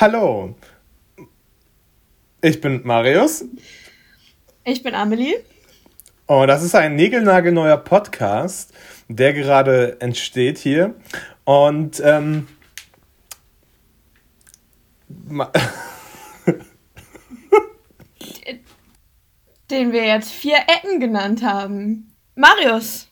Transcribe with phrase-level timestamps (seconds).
[0.00, 0.56] Hallo,
[2.40, 3.44] ich bin Marius.
[4.64, 5.44] Ich bin Amelie.
[6.24, 8.72] Und das ist ein niegelnagelneuer Podcast,
[9.08, 10.94] der gerade entsteht hier.
[11.44, 12.48] Und ähm,
[19.70, 22.16] den wir jetzt vier Ecken genannt haben.
[22.34, 23.09] Marius.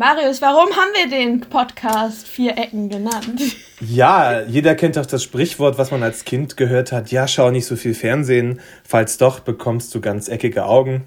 [0.00, 3.42] Marius, warum haben wir den Podcast Vier Ecken genannt?
[3.82, 7.10] Ja, jeder kennt doch das Sprichwort, was man als Kind gehört hat.
[7.10, 8.60] Ja, schau nicht so viel Fernsehen.
[8.82, 11.04] Falls doch, bekommst du ganz eckige Augen.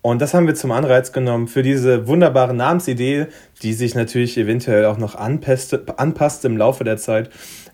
[0.00, 3.26] Und das haben wir zum Anreiz genommen für diese wunderbare Namensidee,
[3.62, 7.30] die sich natürlich eventuell auch noch anpasst, anpasst im Laufe der Zeit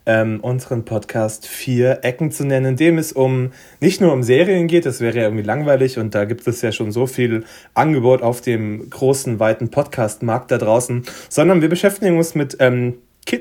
[0.06, 4.68] ähm, unseren Podcast Vier Ecken zu nennen, in dem es um nicht nur um Serien
[4.68, 8.22] geht, das wäre ja irgendwie langweilig und da gibt es ja schon so viel Angebot
[8.22, 12.94] auf dem großen, weiten Podcast-Markt da draußen, sondern wir beschäftigen uns mit, ähm,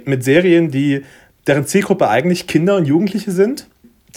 [0.05, 1.03] mit Serien, die
[1.45, 3.67] deren Zielgruppe eigentlich Kinder und Jugendliche sind,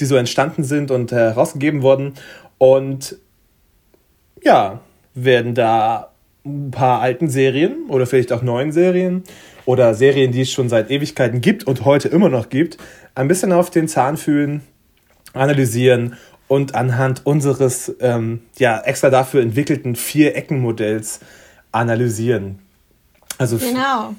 [0.00, 2.14] die so entstanden sind und herausgegeben wurden
[2.56, 3.16] und
[4.42, 4.80] ja,
[5.14, 6.12] werden da
[6.48, 9.24] ein paar alten Serien oder vielleicht auch neuen Serien
[9.64, 12.78] oder Serien, die es schon seit Ewigkeiten gibt und heute immer noch gibt,
[13.14, 14.62] ein bisschen auf den Zahn fühlen,
[15.34, 16.16] analysieren
[16.48, 21.20] und anhand unseres ähm, ja, extra dafür entwickelten Vier-Ecken-Modells
[21.70, 22.60] analysieren.
[23.36, 24.14] Also genau.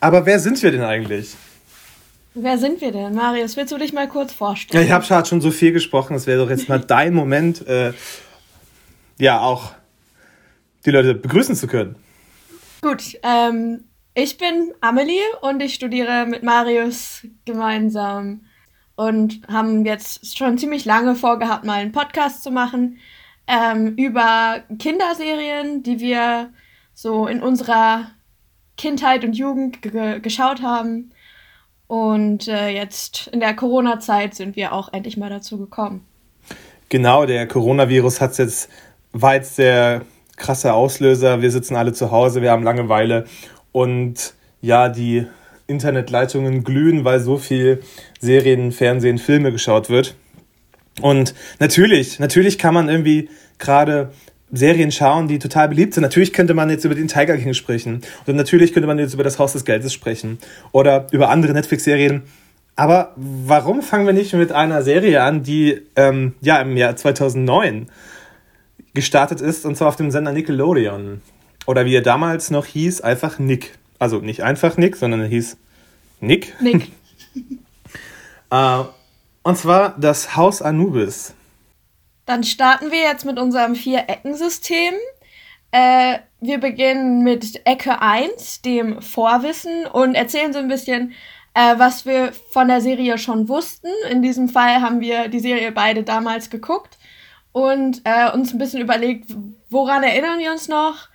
[0.00, 1.34] Aber wer sind wir denn eigentlich?
[2.34, 3.14] Wer sind wir denn?
[3.14, 4.86] Marius, willst du dich mal kurz vorstellen?
[4.86, 7.94] Ja, ich habe schon so viel gesprochen, es wäre doch jetzt mal dein Moment, äh,
[9.18, 9.72] ja, auch
[10.86, 11.96] die Leute begrüßen zu können.
[12.80, 13.84] Gut, ähm,
[14.14, 18.42] ich bin Amelie und ich studiere mit Marius gemeinsam
[18.94, 22.98] und haben jetzt schon ziemlich lange vorgehabt, mal einen Podcast zu machen
[23.46, 26.50] ähm, über Kinderserien, die wir
[26.94, 28.10] so in unserer
[28.76, 29.82] Kindheit und Jugend
[30.22, 31.10] geschaut haben.
[31.86, 36.04] Und äh, jetzt in der Corona-Zeit sind wir auch endlich mal dazu gekommen.
[36.88, 38.70] Genau, der Coronavirus hat es jetzt,
[39.12, 40.02] war jetzt der
[40.36, 41.42] krasser Auslöser.
[41.42, 43.24] Wir sitzen alle zu Hause, wir haben Langeweile
[43.72, 45.26] und ja, die
[45.66, 47.82] Internetleitungen glühen, weil so viel
[48.20, 50.14] Serien, Fernsehen, Filme geschaut wird.
[51.00, 54.10] Und natürlich, natürlich kann man irgendwie gerade
[54.52, 56.02] Serien schauen, die total beliebt sind.
[56.02, 58.02] Natürlich könnte man jetzt über den Tiger King sprechen.
[58.26, 60.38] Und natürlich könnte man jetzt über das Haus des Geldes sprechen.
[60.72, 62.22] Oder über andere Netflix-Serien.
[62.76, 67.88] Aber warum fangen wir nicht mit einer Serie an, die ähm, ja im Jahr 2009
[68.96, 71.22] gestartet ist, und zwar auf dem Sender Nickelodeon.
[71.66, 73.78] Oder wie er damals noch hieß, einfach Nick.
[74.00, 75.56] Also nicht einfach Nick, sondern er hieß
[76.20, 76.60] Nick.
[76.60, 76.90] Nick.
[78.50, 78.82] äh,
[79.44, 81.34] und zwar das Haus Anubis.
[82.24, 84.94] Dann starten wir jetzt mit unserem Vier-Ecken-System.
[85.70, 91.12] Äh, wir beginnen mit Ecke 1, dem Vorwissen, und erzählen so ein bisschen,
[91.54, 93.88] äh, was wir von der Serie schon wussten.
[94.10, 96.98] In diesem Fall haben wir die Serie beide damals geguckt
[97.56, 99.34] und äh, uns ein bisschen überlegt,
[99.70, 101.08] woran erinnern wir uns noch,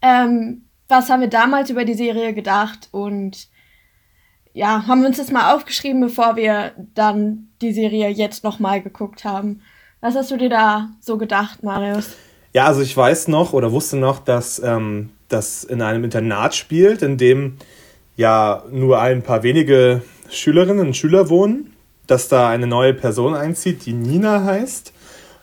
[0.00, 3.48] ähm, was haben wir damals über die Serie gedacht und
[4.54, 9.26] ja, haben wir uns das mal aufgeschrieben, bevor wir dann die Serie jetzt nochmal geguckt
[9.26, 9.60] haben.
[10.00, 12.16] Was hast du dir da so gedacht, Marius?
[12.54, 17.02] Ja, also ich weiß noch oder wusste noch, dass ähm, das in einem Internat spielt,
[17.02, 17.58] in dem
[18.16, 20.00] ja nur ein paar wenige
[20.30, 21.76] Schülerinnen und Schüler wohnen,
[22.06, 24.91] dass da eine neue Person einzieht, die Nina heißt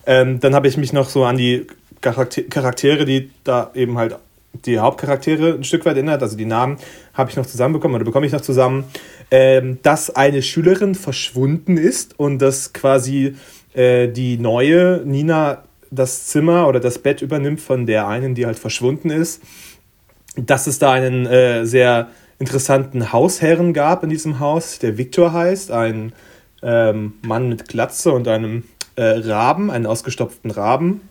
[0.09, 1.67] ähm, dann habe ich mich noch so an die
[2.01, 4.17] Charaktere, die da eben halt
[4.65, 6.77] die Hauptcharaktere ein Stück weit erinnert, also die Namen
[7.13, 8.85] habe ich noch zusammenbekommen oder bekomme ich noch zusammen,
[9.29, 13.35] ähm, dass eine Schülerin verschwunden ist und dass quasi
[13.75, 18.57] äh, die neue Nina das Zimmer oder das Bett übernimmt von der einen, die halt
[18.57, 19.43] verschwunden ist.
[20.35, 22.09] Dass es da einen äh, sehr
[22.39, 26.13] interessanten Hausherren gab in diesem Haus, der Viktor heißt, ein
[26.63, 28.63] ähm, Mann mit Glatze und einem
[28.99, 31.01] äh, Raben, einen ausgestopften Raben.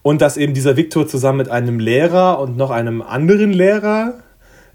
[0.00, 4.14] Und dass eben dieser Viktor zusammen mit einem Lehrer und noch einem anderen Lehrer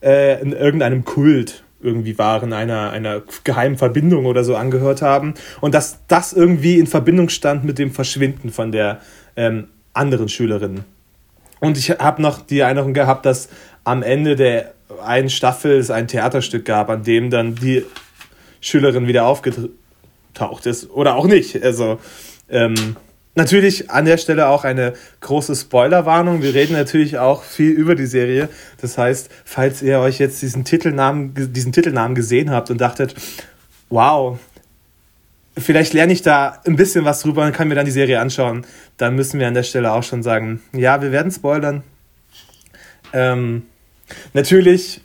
[0.02, 5.34] äh, in irgendeinem Kult irgendwie waren, einer, einer geheimen Verbindung oder so angehört haben.
[5.60, 9.02] Und dass das irgendwie in Verbindung stand mit dem Verschwinden von der
[9.36, 10.84] ähm, anderen Schülerin.
[11.60, 13.50] Und ich habe noch die Erinnerung gehabt, dass
[13.84, 14.74] am Ende der
[15.04, 17.84] einen Staffel es ein Theaterstück gab, an dem dann die
[18.62, 19.72] Schülerin wieder aufgetreten
[20.38, 21.62] taucht ist oder auch nicht.
[21.64, 22.00] Also
[22.50, 22.96] ähm,
[23.36, 26.42] natürlich an der Stelle auch eine große Spoilerwarnung.
[26.42, 28.50] Wir reden natürlich auch viel über die Serie.
[28.82, 33.16] Das heißt, falls ihr euch jetzt diesen Titelnamen, diesen Titelnamen gesehen habt und dachtet,
[33.90, 34.40] wow,
[35.58, 38.66] vielleicht lerne ich da ein bisschen was drüber und kann mir dann die Serie anschauen,
[38.98, 41.84] dann müssen wir an der Stelle auch schon sagen, ja, wir werden spoilern.
[43.14, 43.64] Ähm,
[44.34, 45.02] natürlich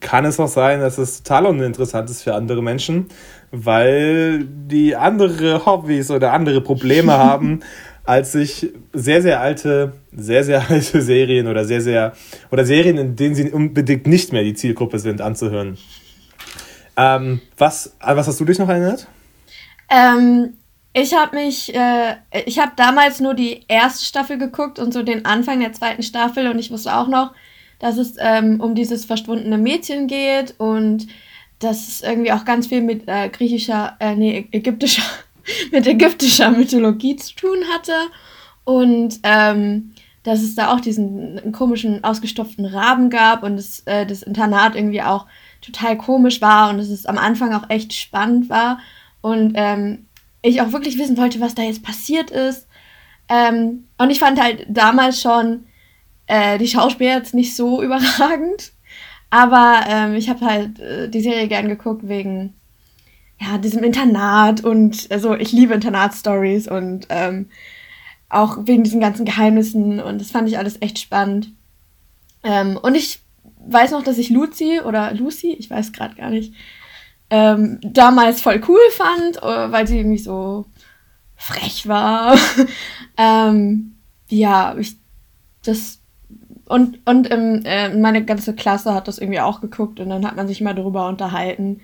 [0.00, 3.06] kann es auch sein, dass es total uninteressant ist für andere Menschen,
[3.50, 7.60] weil die andere Hobbys oder andere Probleme haben,
[8.04, 12.12] als sich sehr, sehr alte, sehr, sehr alte Serien oder sehr, sehr,
[12.50, 15.76] oder Serien, in denen sie unbedingt nicht mehr die Zielgruppe sind, anzuhören.
[16.96, 19.06] Ähm, was, was hast du dich noch erinnert?
[19.90, 20.54] Ähm,
[20.92, 22.16] ich habe mich, äh,
[22.46, 26.48] ich habe damals nur die erste Staffel geguckt und so den Anfang der zweiten Staffel
[26.48, 27.32] und ich wusste auch noch,
[27.78, 31.06] dass es ähm, um dieses verschwundene Mädchen geht und
[31.58, 35.02] dass es irgendwie auch ganz viel mit äh, griechischer, äh, nee, ägyptischer,
[35.72, 37.94] mit ägyptischer Mythologie zu tun hatte
[38.64, 39.92] und ähm,
[40.22, 45.02] dass es da auch diesen komischen ausgestopften Raben gab und es, äh, das Internat irgendwie
[45.02, 45.26] auch
[45.60, 48.80] total komisch war und dass es am Anfang auch echt spannend war
[49.20, 50.06] und ähm,
[50.42, 52.68] ich auch wirklich wissen wollte, was da jetzt passiert ist.
[53.28, 55.65] Ähm, und ich fand halt damals schon
[56.26, 58.72] äh, die Schauspieler jetzt nicht so überragend.
[59.30, 62.54] Aber ähm, ich habe halt äh, die Serie gern geguckt wegen
[63.40, 67.50] ja, diesem Internat und also ich liebe Internatsstories und ähm,
[68.28, 71.52] auch wegen diesen ganzen Geheimnissen und das fand ich alles echt spannend.
[72.42, 73.20] Ähm, und ich
[73.66, 76.54] weiß noch, dass ich Lucy oder Lucy, ich weiß gerade gar nicht,
[77.28, 80.64] ähm, damals voll cool fand, äh, weil sie irgendwie so
[81.34, 82.38] frech war.
[83.16, 83.96] ähm,
[84.28, 84.96] ja, ich,
[85.64, 86.00] das
[86.66, 90.36] und, und ähm, äh, meine ganze Klasse hat das irgendwie auch geguckt und dann hat
[90.36, 91.80] man sich mal darüber unterhalten.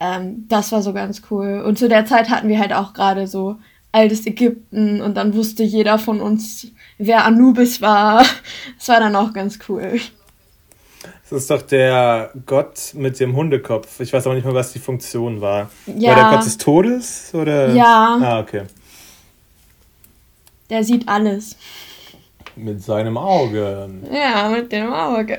[0.00, 1.62] Ähm, das war so ganz cool.
[1.64, 3.56] Und zu der Zeit hatten wir halt auch gerade so
[3.92, 6.66] altes Ägypten und dann wusste jeder von uns,
[6.98, 8.24] wer Anubis war.
[8.76, 10.00] Das war dann auch ganz cool.
[11.30, 14.00] Das ist doch der Gott mit dem Hundekopf.
[14.00, 15.70] Ich weiß aber nicht mehr, was die Funktion war.
[15.86, 16.10] Ja.
[16.10, 17.30] War der Gott des Todes?
[17.34, 17.74] Oder?
[17.74, 18.18] Ja.
[18.20, 18.62] Ah, okay.
[20.70, 21.56] Der sieht alles.
[22.58, 23.88] Mit seinem Auge.
[24.12, 25.36] Ja, mit dem Auge.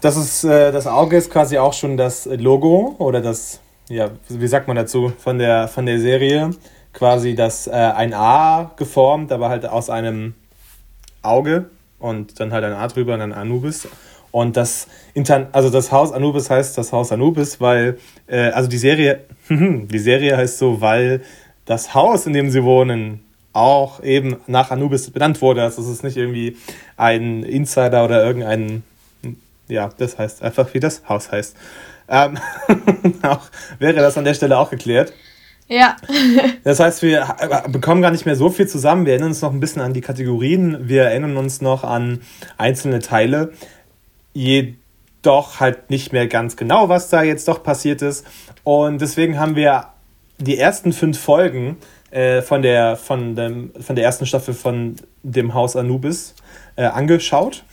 [0.00, 3.60] Das ist, äh, das Auge ist quasi auch schon das Logo oder das,
[3.90, 6.50] ja, wie sagt man dazu, von der, von der Serie.
[6.94, 10.34] Quasi das äh, ein A geformt, aber halt aus einem
[11.20, 11.66] Auge
[11.98, 13.86] und dann halt ein A drüber und dann Anubis.
[14.30, 18.78] Und das Intern also das Haus Anubis heißt das Haus Anubis, weil, äh, also die
[18.78, 21.20] Serie, die Serie heißt so, weil
[21.66, 23.20] das Haus, in dem sie wohnen,
[23.52, 25.62] auch eben nach Anubis benannt wurde.
[25.62, 26.56] Also es ist nicht irgendwie
[26.96, 28.82] ein Insider oder irgendein,
[29.68, 31.56] ja, das heißt einfach, wie das Haus heißt.
[32.08, 32.38] Ähm,
[33.22, 33.42] auch,
[33.78, 35.12] wäre das an der Stelle auch geklärt.
[35.68, 35.96] Ja.
[36.64, 37.36] das heißt, wir
[37.68, 39.06] bekommen gar nicht mehr so viel zusammen.
[39.06, 40.88] Wir erinnern uns noch ein bisschen an die Kategorien.
[40.88, 42.20] Wir erinnern uns noch an
[42.58, 43.52] einzelne Teile.
[44.32, 48.26] Jedoch halt nicht mehr ganz genau, was da jetzt doch passiert ist.
[48.64, 49.86] Und deswegen haben wir
[50.38, 51.76] die ersten fünf Folgen
[52.10, 56.34] äh, von, der, von, dem, von der ersten Staffel von dem Haus Anubis
[56.76, 57.64] äh, angeschaut.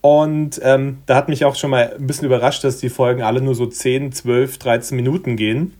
[0.00, 3.40] Und ähm, da hat mich auch schon mal ein bisschen überrascht, dass die Folgen alle
[3.40, 5.74] nur so 10, 12, 13 Minuten gehen.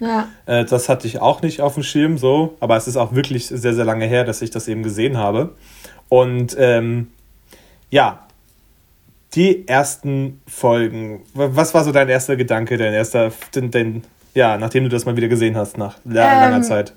[0.00, 0.28] Ja.
[0.46, 3.46] Äh, das hatte ich auch nicht auf dem Schirm so, aber es ist auch wirklich
[3.46, 5.54] sehr, sehr lange her, dass ich das eben gesehen habe.
[6.08, 7.08] Und ähm,
[7.90, 8.26] ja,
[9.34, 11.22] die ersten Folgen.
[11.34, 14.04] Was war so dein erster Gedanke, dein erster, den, den,
[14.34, 16.94] ja, nachdem du das mal wieder gesehen hast, nach langer ähm, Zeit?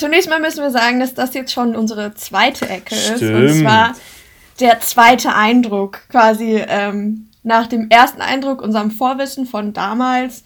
[0.00, 3.20] Zunächst mal müssen wir sagen, dass das jetzt schon unsere zweite Ecke Stimmt.
[3.20, 3.30] ist.
[3.30, 3.94] Und zwar
[4.58, 10.42] der zweite Eindruck quasi ähm, nach dem ersten Eindruck, unserem Vorwissen von damals,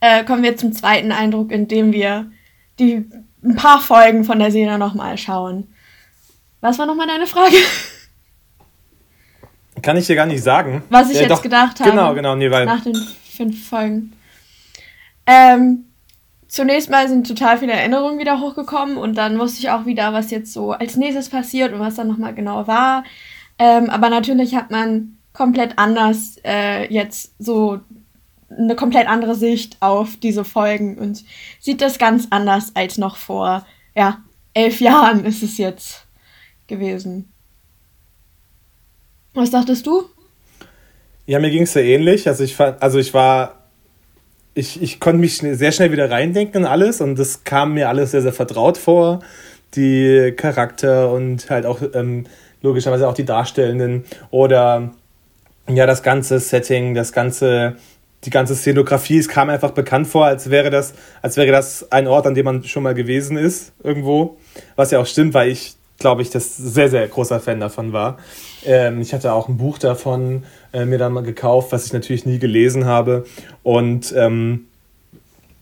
[0.00, 2.30] äh, kommen wir zum zweiten Eindruck, indem wir
[2.78, 3.08] die
[3.42, 5.68] ein paar Folgen von der Serie nochmal schauen.
[6.60, 7.56] Was war nochmal deine Frage?
[9.80, 10.82] Kann ich dir gar nicht sagen.
[10.90, 11.92] Was ich äh, jetzt doch, gedacht habe.
[11.92, 12.66] Genau, genau, nee, weil.
[12.66, 14.12] Nach den fünf Folgen.
[15.24, 15.87] Ähm,
[16.48, 20.30] zunächst mal sind total viele Erinnerungen wieder hochgekommen und dann wusste ich auch wieder, was
[20.30, 23.04] jetzt so als nächstes passiert und was dann nochmal genau war.
[23.58, 27.80] Ähm, aber natürlich hat man komplett anders äh, jetzt so
[28.50, 31.22] eine komplett andere Sicht auf diese Folgen und
[31.60, 34.22] sieht das ganz anders als noch vor, ja,
[34.54, 36.06] elf Jahren ist es jetzt
[36.66, 37.30] gewesen.
[39.34, 40.04] Was dachtest du?
[41.26, 42.26] Ja, mir ging es sehr ähnlich.
[42.26, 43.57] Also ich, also ich war
[44.58, 48.10] ich, ich konnte mich sehr schnell wieder reindenken in alles und das kam mir alles
[48.10, 49.20] sehr, sehr vertraut vor.
[49.76, 52.24] Die Charakter und halt auch ähm,
[52.60, 54.90] logischerweise auch die Darstellenden oder
[55.68, 57.76] ja, das ganze Setting, das ganze,
[58.24, 62.08] die ganze Szenografie, es kam einfach bekannt vor, als wäre das, als wäre das ein
[62.08, 64.38] Ort, an dem man schon mal gewesen ist, irgendwo.
[64.74, 68.18] Was ja auch stimmt, weil ich, glaube ich, das sehr, sehr großer Fan davon war.
[68.64, 72.26] Ähm, ich hatte auch ein Buch davon äh, mir dann mal gekauft, was ich natürlich
[72.26, 73.24] nie gelesen habe.
[73.62, 74.66] Und ähm,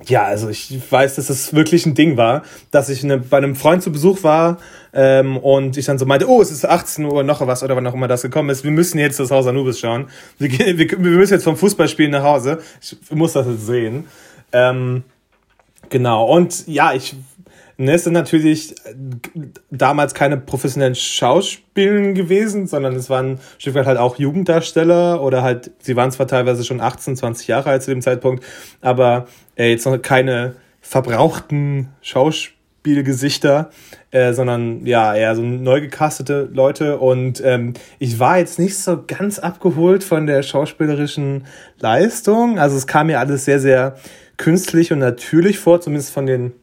[0.04, 3.56] ja, also ich weiß, dass es wirklich ein Ding war, dass ich eine, bei einem
[3.56, 4.58] Freund zu Besuch war
[4.92, 7.86] ähm, und ich dann so meinte, oh, es ist 18 Uhr noch was oder wann
[7.86, 8.62] auch immer das gekommen ist.
[8.62, 10.06] Wir müssen jetzt das Haus Anubis schauen.
[10.38, 12.58] Wir, wir, wir müssen jetzt vom Fußballspielen nach Hause.
[12.80, 14.06] Ich muss das jetzt sehen.
[14.52, 15.02] Ähm,
[15.88, 16.26] genau.
[16.26, 17.16] Und ja, ich
[17.78, 18.74] Ne, es sind natürlich
[19.70, 25.94] damals keine professionellen Schauspielen gewesen, sondern es waren Stück halt auch Jugenddarsteller oder halt, sie
[25.94, 28.42] waren zwar teilweise schon 18, 20 Jahre alt zu dem Zeitpunkt,
[28.80, 33.68] aber äh, jetzt noch keine verbrauchten Schauspielgesichter,
[34.10, 36.96] äh, sondern ja, eher so neu gecastete Leute.
[36.96, 41.44] Und ähm, ich war jetzt nicht so ganz abgeholt von der schauspielerischen
[41.78, 42.58] Leistung.
[42.58, 43.96] Also es kam mir alles sehr, sehr
[44.38, 46.54] künstlich und natürlich vor, zumindest von den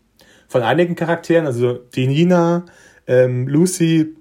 [0.53, 2.65] von einigen Charakteren, also die Nina,
[3.07, 4.15] ähm, Lucy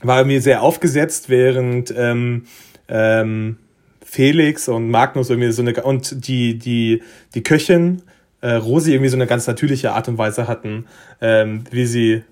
[0.00, 2.44] war irgendwie sehr aufgesetzt, während ähm,
[2.86, 3.56] ähm,
[4.04, 7.02] Felix und Magnus irgendwie so eine und die die
[7.34, 8.02] die Köchin
[8.40, 10.86] äh, Rosi irgendwie so eine ganz natürliche Art und Weise hatten,
[11.20, 12.22] ähm, wie sie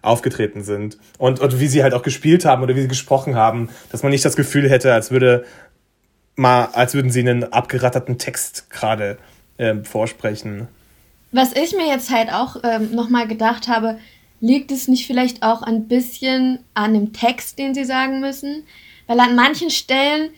[0.00, 3.68] aufgetreten sind und und wie sie halt auch gespielt haben oder wie sie gesprochen haben,
[3.92, 5.44] dass man nicht das Gefühl hätte, als würde
[6.36, 9.18] mal als würden sie einen abgeratterten Text gerade
[9.58, 10.68] ähm, vorsprechen.
[11.32, 13.98] Was ich mir jetzt halt auch ähm, nochmal gedacht habe,
[14.40, 18.64] liegt es nicht vielleicht auch ein bisschen an dem Text, den sie sagen müssen?
[19.06, 20.30] Weil an manchen Stellen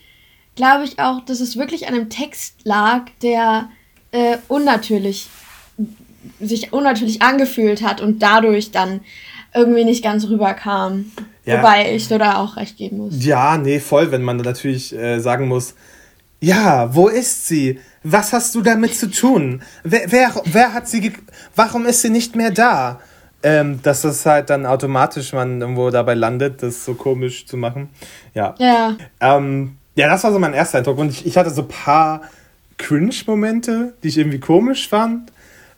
[0.55, 3.69] glaube ich auch, dass es wirklich an einem Text lag, der
[4.11, 5.29] äh, unnatürlich
[6.41, 9.01] sich unnatürlich angefühlt hat und dadurch dann
[9.55, 11.11] irgendwie nicht ganz rüberkam.
[11.45, 11.59] Ja.
[11.59, 13.25] Wobei ich da auch recht geben muss.
[13.25, 15.75] Ja, nee, voll, wenn man natürlich äh, sagen muss,
[16.43, 17.79] ja, wo ist sie?
[18.03, 19.63] Was hast du damit zu tun?
[19.85, 21.13] Wer, wer, wer hat sie,
[21.55, 23.01] warum ist sie nicht mehr da?
[23.45, 27.91] Ähm, dass das halt dann automatisch man irgendwo dabei landet, das so komisch zu machen.
[28.35, 28.57] Ja.
[28.59, 28.97] Ja.
[29.21, 30.99] Ähm, ja, das war so mein erster Eindruck.
[30.99, 32.23] Und ich, ich hatte so ein paar
[32.77, 35.33] Cringe-Momente, die ich irgendwie komisch fand.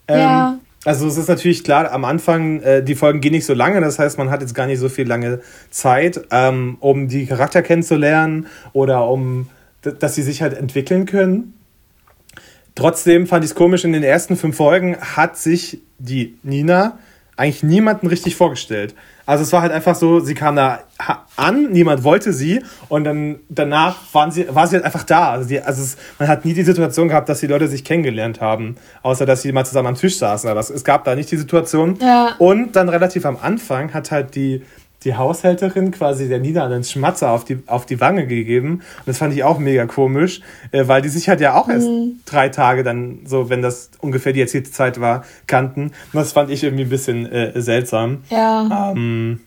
[0.09, 0.59] Ähm, ja.
[0.87, 3.99] Also es ist natürlich klar, am Anfang, äh, die Folgen gehen nicht so lange, das
[3.99, 5.40] heißt, man hat jetzt gar nicht so viel lange
[5.71, 9.49] Zeit, ähm, um die Charakter kennenzulernen oder um,
[9.84, 11.54] dass sie sich halt entwickeln können.
[12.74, 16.98] Trotzdem fand ich es komisch, in den ersten fünf Folgen hat sich die Nina
[17.36, 18.94] eigentlich niemanden richtig vorgestellt.
[19.26, 20.80] Also es war halt einfach so, sie kam da
[21.36, 25.30] an, niemand wollte sie und dann danach waren sie, war sie halt einfach da.
[25.32, 28.40] Also, die, also es, man hat nie die Situation gehabt, dass die Leute sich kennengelernt
[28.40, 30.48] haben, außer dass sie mal zusammen am Tisch saßen.
[30.48, 31.98] Aber es, es gab da nicht die Situation.
[32.00, 32.34] Ja.
[32.38, 34.62] Und dann relativ am Anfang hat halt die
[35.04, 38.75] die Haushälterin quasi der Nina einen Schmatzer auf die, auf die Wange gegeben.
[38.75, 40.40] Und das fand ich auch mega komisch,
[40.73, 42.20] äh, weil die sich halt ja auch erst mhm.
[42.25, 45.88] drei Tage dann, so wenn das ungefähr die erzielte Zeit war, kannten.
[46.12, 48.25] Und das fand ich irgendwie ein bisschen äh, seltsam.
[48.30, 48.92] Ja.
[48.92, 49.40] Ähm,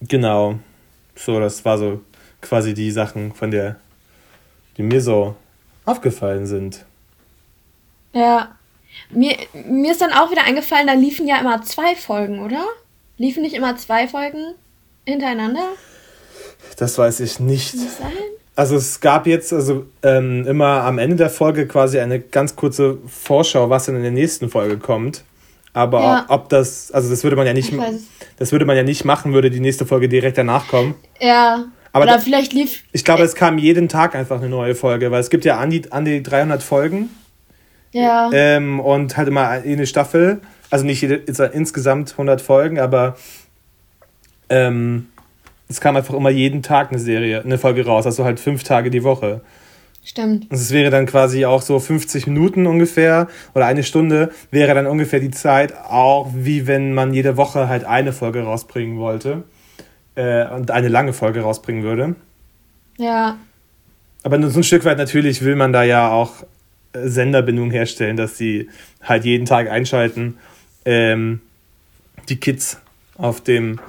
[0.00, 0.58] genau.
[1.16, 2.00] So, das war so
[2.40, 3.76] quasi die Sachen, von der,
[4.76, 5.36] die mir so
[5.84, 6.84] aufgefallen sind.
[8.12, 8.52] Ja.
[9.10, 9.36] Mir,
[9.66, 12.64] mir ist dann auch wieder eingefallen, da liefen ja immer zwei Folgen, oder?
[13.22, 14.54] Liefen nicht immer zwei Folgen
[15.06, 15.64] hintereinander?
[16.76, 17.70] Das weiß ich nicht.
[17.72, 18.12] Kann das sein?
[18.56, 22.98] Also es gab jetzt also ähm, immer am Ende der Folge quasi eine ganz kurze
[23.06, 25.22] Vorschau, was in der nächsten Folge kommt.
[25.72, 26.24] Aber ja.
[26.28, 27.72] ob das, also das würde man ja nicht,
[28.38, 30.96] das würde man ja nicht machen, würde die nächste Folge direkt danach kommen.
[31.20, 31.66] Ja.
[31.92, 32.82] Aber Oder da, vielleicht lief.
[32.90, 35.70] Ich glaube, es kam jeden Tag einfach eine neue Folge, weil es gibt ja an
[35.70, 37.08] die, an die 300 Folgen.
[37.92, 38.30] Ja.
[38.32, 40.40] Ähm, und halt immer eine Staffel.
[40.72, 43.18] Also nicht jede, insgesamt 100 Folgen, aber
[44.48, 45.08] ähm,
[45.68, 48.88] es kam einfach immer jeden Tag eine Serie, eine Folge raus, also halt fünf Tage
[48.88, 49.42] die Woche.
[50.02, 50.50] Stimmt.
[50.50, 54.86] Und es wäre dann quasi auch so 50 Minuten ungefähr oder eine Stunde wäre dann
[54.86, 59.42] ungefähr die Zeit, auch wie wenn man jede Woche halt eine Folge rausbringen wollte
[60.14, 62.14] äh, und eine lange Folge rausbringen würde.
[62.96, 63.36] Ja.
[64.22, 66.32] Aber so ein Stück weit natürlich will man da ja auch
[66.94, 68.70] äh, Senderbindung herstellen, dass sie
[69.02, 70.38] halt jeden Tag einschalten
[70.84, 71.40] ähm,
[72.28, 72.80] die Kids
[73.16, 73.80] auf dem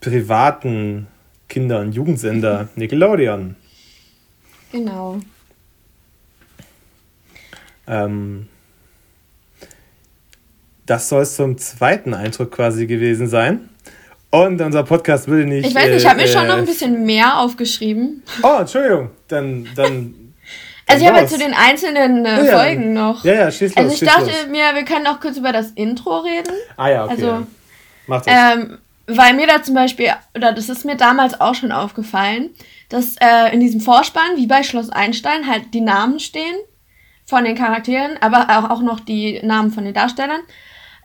[0.00, 1.06] privaten
[1.48, 3.56] Kinder- und Jugendsender Nickelodeon.
[4.72, 5.20] Genau.
[7.86, 8.48] Ähm,
[10.84, 13.68] das soll es zum zweiten Eindruck quasi gewesen sein.
[14.30, 15.66] Und unser Podcast würde nicht.
[15.66, 18.22] Ich weiß nicht, ich habe äh, mir schon noch ein bisschen mehr aufgeschrieben.
[18.42, 19.10] Oh, Entschuldigung.
[19.28, 20.14] Dann, dann
[20.88, 23.24] Also ich habe zu den einzelnen äh, ja, Folgen noch.
[23.24, 23.76] Ja, ja, schieß los.
[23.76, 24.46] Also ich dachte los.
[24.48, 26.52] mir, wir können auch kurz über das Intro reden.
[26.76, 27.14] Ah ja, okay.
[27.14, 27.46] Also,
[28.06, 28.34] Mach das.
[28.34, 32.50] Ähm, weil mir da zum Beispiel, oder das ist mir damals auch schon aufgefallen,
[32.88, 36.56] dass äh, in diesem Vorspann, wie bei Schloss Einstein, halt die Namen stehen
[37.24, 40.40] von den Charakteren, aber auch, auch noch die Namen von den Darstellern.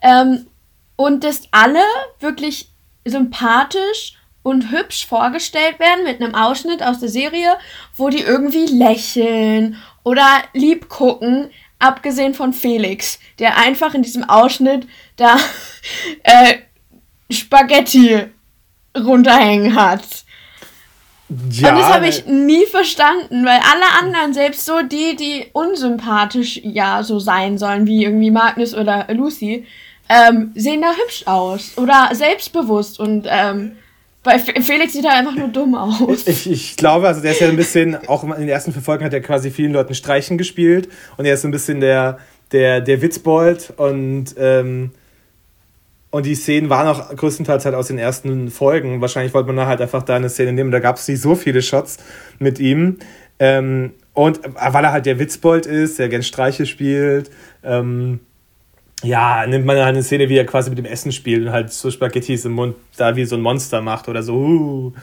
[0.02, 0.48] Ähm,
[0.96, 1.84] und dass alle
[2.20, 2.70] wirklich
[3.06, 7.58] sympathisch und hübsch vorgestellt werden mit einem Ausschnitt aus der Serie,
[7.96, 11.50] wo die irgendwie lächeln oder lieb gucken.
[11.80, 15.38] abgesehen von Felix, der einfach in diesem Ausschnitt da
[16.24, 16.60] äh,
[17.30, 18.26] Spaghetti
[18.98, 20.04] runterhängen hat.
[21.50, 26.60] Ja, und das habe ich nie verstanden, weil alle anderen, selbst so die, die unsympathisch
[26.64, 29.66] ja so sein sollen, wie irgendwie Magnus oder Lucy,
[30.10, 33.78] ähm, sehen da hübsch aus oder selbstbewusst und ähm,
[34.24, 36.26] bei Felix sieht er einfach nur dumm aus.
[36.28, 39.04] Ich, ich glaube, also der ist ja ein bisschen, auch in den ersten vier Folgen
[39.04, 40.88] hat er quasi vielen Leuten Streichen gespielt
[41.18, 42.20] und er ist so ein bisschen der,
[42.54, 44.92] der, der Witzbold und, ähm,
[46.10, 49.02] und die Szenen waren auch größtenteils halt aus den ersten Folgen.
[49.02, 51.36] Wahrscheinlich wollte man da halt einfach da eine Szene nehmen, da gab es nicht so
[51.36, 51.98] viele Shots
[52.40, 53.00] mit ihm.
[53.40, 57.32] Ähm, und weil er halt der Witzbold ist, der gern Streiche spielt,
[57.64, 58.20] ähm,
[59.04, 61.92] ja, nimmt man eine Szene, wie er quasi mit dem Essen spielt und halt so
[61.92, 64.34] Spaghettis im Mund da wie so ein Monster macht oder so.
[64.34, 64.94] Uh.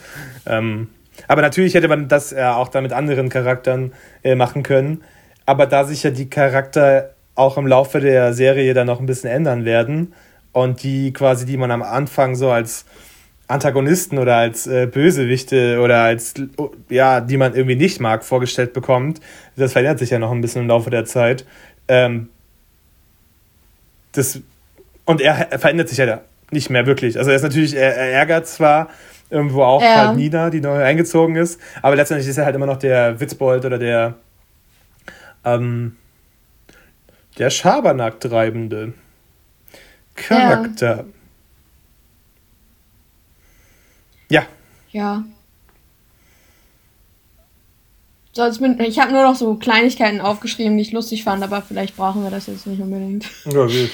[0.46, 0.88] Ähm,
[1.28, 3.92] aber natürlich hätte man das äh, auch da mit anderen Charakteren
[4.22, 5.02] äh, machen können.
[5.46, 9.30] Aber da sich ja die Charakter auch im Laufe der Serie dann noch ein bisschen
[9.30, 10.14] ändern werden
[10.52, 12.86] und die quasi, die man am Anfang so als
[13.48, 16.34] Antagonisten oder als äh, Bösewichte oder als,
[16.88, 19.20] ja, die man irgendwie nicht mag, vorgestellt bekommt,
[19.56, 21.44] das verändert sich ja noch ein bisschen im Laufe der Zeit.
[21.88, 22.28] Ähm,
[24.12, 24.40] das,
[25.04, 27.18] und er, er verändert sich ja nicht mehr wirklich.
[27.18, 28.88] Also er ist natürlich, er, er ärgert zwar
[29.30, 30.08] irgendwo auch ja.
[30.08, 33.64] halt Nina, die neu eingezogen ist, aber letztendlich ist er halt immer noch der Witzbold
[33.64, 34.14] oder der,
[35.44, 35.96] ähm,
[37.38, 38.92] der Schabernack-treibende
[40.16, 41.04] Charakter.
[44.28, 44.42] Ja.
[44.90, 45.24] Ja.
[48.32, 51.96] Sonst mit, ich habe nur noch so Kleinigkeiten aufgeschrieben, die ich lustig fand, aber vielleicht
[51.96, 53.26] brauchen wir das jetzt nicht unbedingt.
[53.46, 53.90] Ja, wie,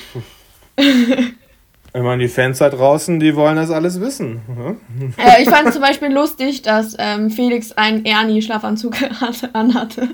[1.96, 4.42] ich meine, die Fans da draußen, die wollen das alles wissen.
[5.16, 8.96] Äh, ich fand zum Beispiel lustig, dass ähm, Felix einen Ernie-Schlafanzug
[9.54, 10.08] anhatte.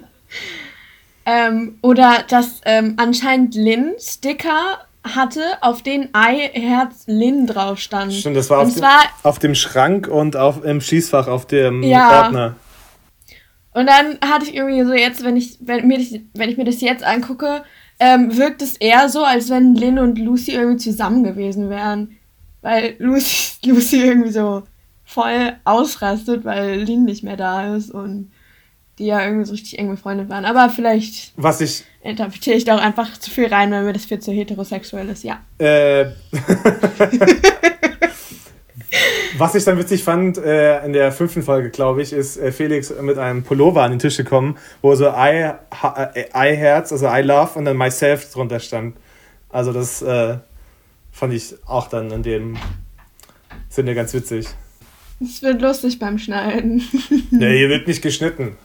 [1.26, 8.12] Ähm, oder dass ähm, anscheinend Lynn Sticker hatte, auf denen Ei Herz Lynn drauf stand.
[8.12, 8.84] Stimmt, das war, auf, dem,
[9.24, 12.56] auf dem Schrank und auf, im Schießfach auf dem ja, Ordner.
[13.74, 16.64] Und dann hatte ich irgendwie so jetzt, wenn ich, wenn, mir das, wenn ich mir
[16.64, 17.64] das jetzt angucke,
[17.98, 22.16] ähm, wirkt es eher so, als wenn Lynn und Lucy irgendwie zusammen gewesen wären.
[22.60, 24.62] Weil Lucy, Lucy irgendwie so
[25.04, 28.30] voll ausrastet, weil Lynn nicht mehr da ist und
[28.98, 30.44] die ja irgendwie so richtig eng befreundet waren.
[30.44, 34.04] Aber vielleicht Was ich interpretiere ich da auch einfach zu viel rein, weil mir das
[34.04, 35.40] viel zu heterosexuell ist, ja.
[35.58, 36.06] Äh.
[39.38, 42.92] Was ich dann witzig fand, äh, in der fünften Folge, glaube ich, ist äh, Felix
[43.00, 45.52] mit einem Pullover an den Tisch gekommen, wo so I,
[46.34, 48.96] I Herz, also I Love und dann Myself drunter stand.
[49.48, 50.36] Also das äh,
[51.10, 52.56] fand ich auch dann in dem
[53.68, 54.48] Sinne ganz witzig.
[55.22, 56.82] Es wird lustig beim Schneiden.
[57.30, 58.56] nee, hier wird nicht geschnitten.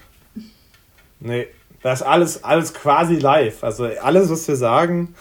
[1.19, 1.47] Nee,
[1.81, 3.63] das ist alles, alles quasi live.
[3.63, 5.15] Also alles, was wir sagen,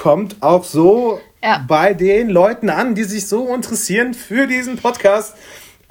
[0.00, 1.62] kommt auch so ja.
[1.68, 5.36] bei den Leuten an, die sich so interessieren für diesen Podcast.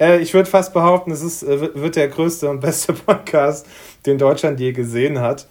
[0.00, 3.66] Äh, ich würde fast behaupten, es ist, äh, wird der größte und beste Podcast,
[4.04, 5.46] den Deutschland je gesehen hat.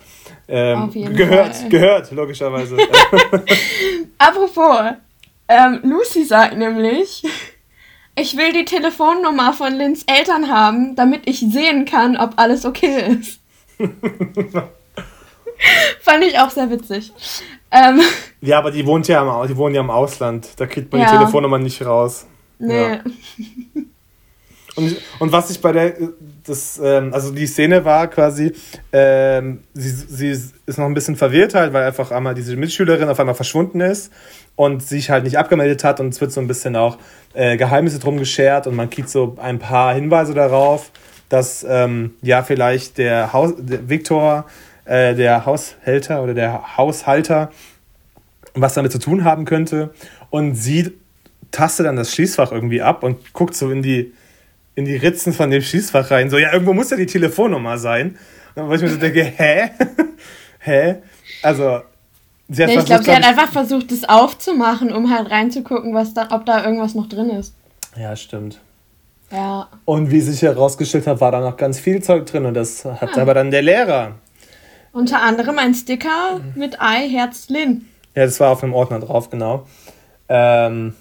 [0.50, 1.70] Ähm, gehört, Fall.
[1.70, 2.76] gehört, logischerweise.
[4.18, 4.92] Apropos,
[5.48, 7.24] ähm, Lucy sagt nämlich,
[8.16, 13.18] ich will die Telefonnummer von Lins Eltern haben, damit ich sehen kann, ob alles okay
[13.22, 13.40] ist.
[16.02, 17.14] Fand ich auch sehr witzig.
[17.72, 18.02] Ähm,
[18.42, 20.50] ja, aber die wohnt ja im, die wohnen ja im Ausland.
[20.58, 21.12] Da kriegt man ja.
[21.12, 22.26] die Telefonnummer nicht raus.
[22.58, 22.94] Nee.
[22.94, 23.00] Ja.
[24.76, 25.94] Und, und was ich bei der,
[26.46, 28.54] das, ähm, also die Szene war quasi,
[28.94, 33.20] ähm, sie, sie ist noch ein bisschen verwirrt halt, weil einfach einmal diese Mitschülerin auf
[33.20, 34.12] einmal verschwunden ist
[34.56, 36.98] und sich halt nicht abgemeldet hat und es wird so ein bisschen auch
[37.34, 40.92] äh, Geheimnisse drum geschert und man kriegt so ein paar Hinweise darauf,
[41.28, 44.46] dass ähm, ja vielleicht der, Haus, der Viktor
[44.90, 47.52] äh, der Haushälter oder der Haushalter
[48.56, 49.94] was damit zu tun haben könnte.
[50.30, 50.92] Und sie
[51.52, 54.14] tastet dann das Schließfach irgendwie ab und guckt so in die,
[54.76, 56.30] in die Ritzen von dem Schließfach rein.
[56.30, 58.18] So, ja, irgendwo muss ja die Telefonnummer sein.
[58.56, 59.70] Und wo ich mir so denke, hä?
[60.60, 60.96] hä?
[61.42, 61.82] Also,
[62.50, 66.14] sie hat nee, ich glaube, sie hat einfach versucht, das aufzumachen, um halt reinzugucken, was
[66.14, 67.54] da, ob da irgendwas noch drin ist.
[67.96, 68.60] Ja, stimmt.
[69.32, 69.68] Ja.
[69.86, 73.16] Und wie sich herausgestellt hat, war da noch ganz viel Zeug drin und das hat
[73.16, 73.22] ja.
[73.22, 74.16] aber dann der Lehrer
[74.92, 77.88] unter anderem ein Sticker mit I Herz Lin.
[78.16, 79.68] Ja, das war auf einem Ordner drauf, genau.
[80.28, 80.94] Ähm,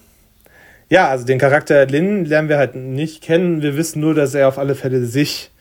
[0.89, 3.61] ja, also den Charakter Lin lernen wir halt nicht kennen.
[3.61, 5.51] Wir wissen nur, dass er auf alle Fälle sich,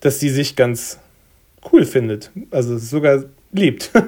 [0.00, 0.98] dass sie sich ganz
[1.72, 2.30] cool findet.
[2.50, 3.90] Also sogar liebt.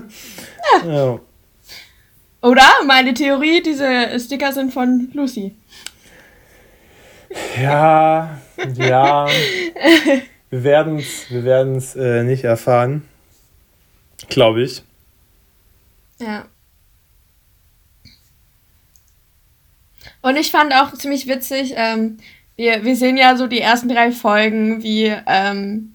[0.84, 0.92] Ja.
[0.92, 1.20] ja.
[2.42, 5.54] Oder meine Theorie, diese Sticker sind von Lucy.
[7.58, 8.38] Ja,
[8.76, 9.26] ja.
[10.50, 13.08] wir werden es wir werden's, äh, nicht erfahren.
[14.28, 14.82] Glaube ich.
[16.18, 16.46] Ja.
[20.20, 22.18] Und ich fand auch ziemlich witzig, ähm,
[22.56, 25.94] wir, wir sehen ja so die ersten drei Folgen, wie, ähm,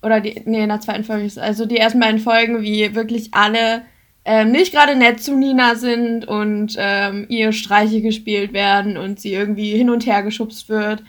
[0.00, 3.82] oder die, nee, in der zweiten Folge, also die ersten beiden Folgen, wie wirklich alle
[4.24, 9.32] ähm, nicht gerade nett zu Nina sind und ähm, ihr Streiche gespielt werden und sie
[9.32, 11.02] irgendwie hin und her geschubst wird.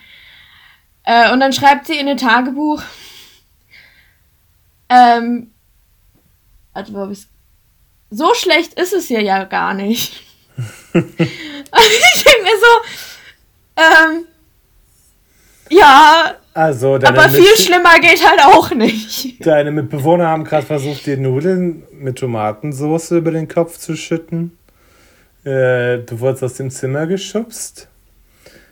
[1.03, 2.81] Äh, und dann schreibt sie in ein Tagebuch,
[4.89, 5.51] ähm,
[6.87, 7.13] also,
[8.09, 10.23] so schlecht ist es hier ja gar nicht.
[10.93, 14.25] ich denke mir so, ähm,
[15.69, 19.45] ja, also aber viel schlimmer geht halt auch nicht.
[19.45, 24.57] Deine Mitbewohner haben gerade versucht, dir Nudeln mit Tomatensauce über den Kopf zu schütten.
[25.43, 27.87] Äh, du wurdest aus dem Zimmer geschubst.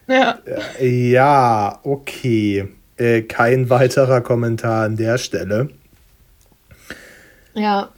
[0.07, 0.39] Ja.
[0.79, 2.67] Äh, ja, okay.
[2.97, 5.69] Äh, kein weiterer Kommentar an der Stelle.
[7.53, 7.89] Ja.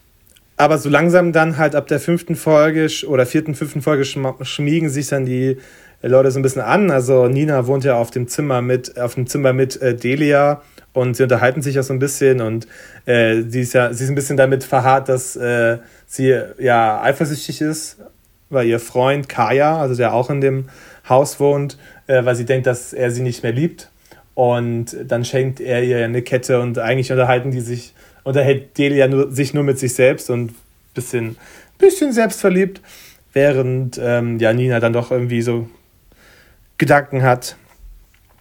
[0.60, 5.08] Aber so langsam dann halt ab der fünften Folge oder vierten, fünften Folge schmiegen sich
[5.08, 5.56] dann die
[6.02, 6.91] Leute so ein bisschen an.
[6.91, 11.15] Also Nina wohnt ja auf dem Zimmer mit, auf dem Zimmer mit äh, Delia und
[11.15, 12.67] sie unterhalten sich ja so ein bisschen und
[13.06, 17.62] äh, sie ist ja, sie ist ein bisschen damit verharrt, dass äh, sie ja eifersüchtig
[17.62, 17.95] ist,
[18.50, 20.65] weil ihr Freund Kaya, also der auch in dem
[21.08, 23.89] Haus wohnt, äh, weil sie denkt, dass er sie nicht mehr liebt.
[24.34, 29.32] Und dann schenkt er ihr eine Kette und eigentlich unterhalten die sich unterhält Delia nur,
[29.32, 30.53] sich nur mit sich selbst und
[30.93, 31.38] bisschen,
[31.77, 32.82] bisschen selbstverliebt,
[33.34, 35.69] während ähm, ja, Nina dann doch irgendwie so
[36.77, 37.58] Gedanken hat,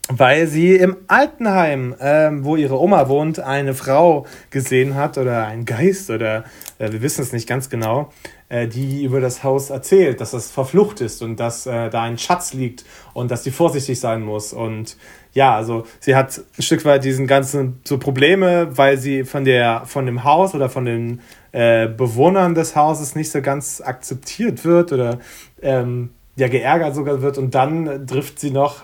[0.08, 5.66] weil sie im Altenheim, ähm, wo ihre Oma wohnt, eine Frau gesehen hat oder einen
[5.66, 6.44] Geist oder
[6.78, 8.10] äh, wir wissen es nicht ganz genau,
[8.48, 12.16] äh, die über das Haus erzählt, dass es verflucht ist und dass äh, da ein
[12.16, 14.54] Schatz liegt und dass sie vorsichtig sein muss.
[14.54, 14.96] Und
[15.32, 19.82] ja, also sie hat ein Stück weit diesen ganzen so Probleme, weil sie von der
[19.84, 21.20] von dem Haus oder von den
[21.52, 25.18] äh, Bewohnern des Hauses nicht so ganz akzeptiert wird oder
[25.62, 28.82] ähm, ja geärgert sogar wird und dann trifft sie noch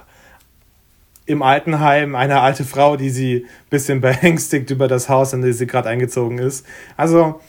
[1.27, 5.59] im Altenheim eine alte Frau, die sie ein bisschen beängstigt über das Haus, in das
[5.59, 6.67] sie gerade eingezogen ist.
[6.97, 7.41] Also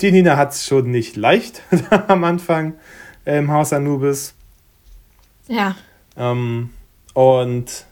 [0.00, 1.62] die Nina hat es schon nicht leicht
[2.08, 2.74] am Anfang
[3.24, 4.34] im Haus Anubis.
[5.46, 5.76] Ja.
[6.16, 6.70] Ähm,
[7.14, 7.86] und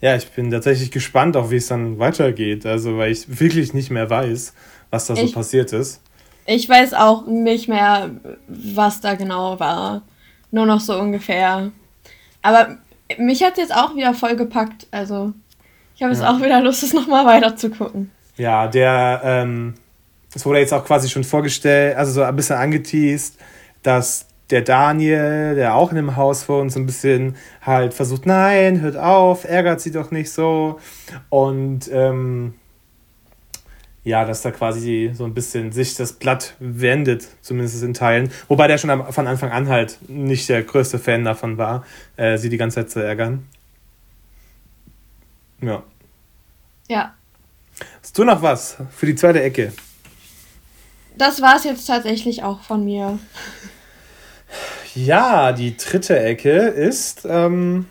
[0.00, 2.64] ja, ich bin tatsächlich gespannt, auch wie es dann weitergeht.
[2.66, 4.54] Also, weil ich wirklich nicht mehr weiß,
[4.90, 6.00] was da so ich, passiert ist.
[6.46, 8.10] Ich weiß auch nicht mehr,
[8.46, 10.02] was da genau war.
[10.50, 11.72] Nur noch so ungefähr.
[12.42, 12.78] Aber
[13.18, 14.86] mich hat es jetzt auch wieder voll gepackt.
[14.90, 15.32] Also,
[15.96, 16.30] ich habe jetzt ja.
[16.30, 18.10] auch wieder Lust, es nochmal weiter zu gucken.
[18.36, 19.74] Ja, der, ähm,
[20.32, 23.36] es wurde jetzt auch quasi schon vorgestellt, also so ein bisschen angeteased,
[23.82, 28.80] dass der Daniel, der auch in dem Haus wohnt, so ein bisschen halt versucht, nein,
[28.80, 30.80] hört auf, ärgert sie doch nicht so.
[31.28, 32.54] Und ähm,
[34.04, 38.30] ja, dass da quasi so ein bisschen sich das Blatt wendet, zumindest in Teilen.
[38.48, 41.84] Wobei der schon von Anfang an halt nicht der größte Fan davon war,
[42.16, 43.46] äh, sie die ganze Zeit zu ärgern.
[45.60, 45.82] Ja.
[46.88, 47.14] Ja.
[48.00, 49.72] Hast du noch was für die zweite Ecke?
[51.16, 53.18] Das war es jetzt tatsächlich auch von mir.
[54.94, 57.86] Ja, die dritte Ecke ist ähm,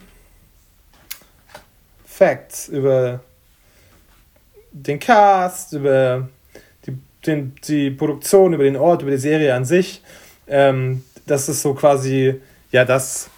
[2.05, 3.21] Facts über
[4.71, 6.27] den Cast, über
[6.85, 10.01] die, den, die Produktion, über den Ort, über die Serie an sich.
[10.47, 13.29] Ähm, das ist so quasi ja das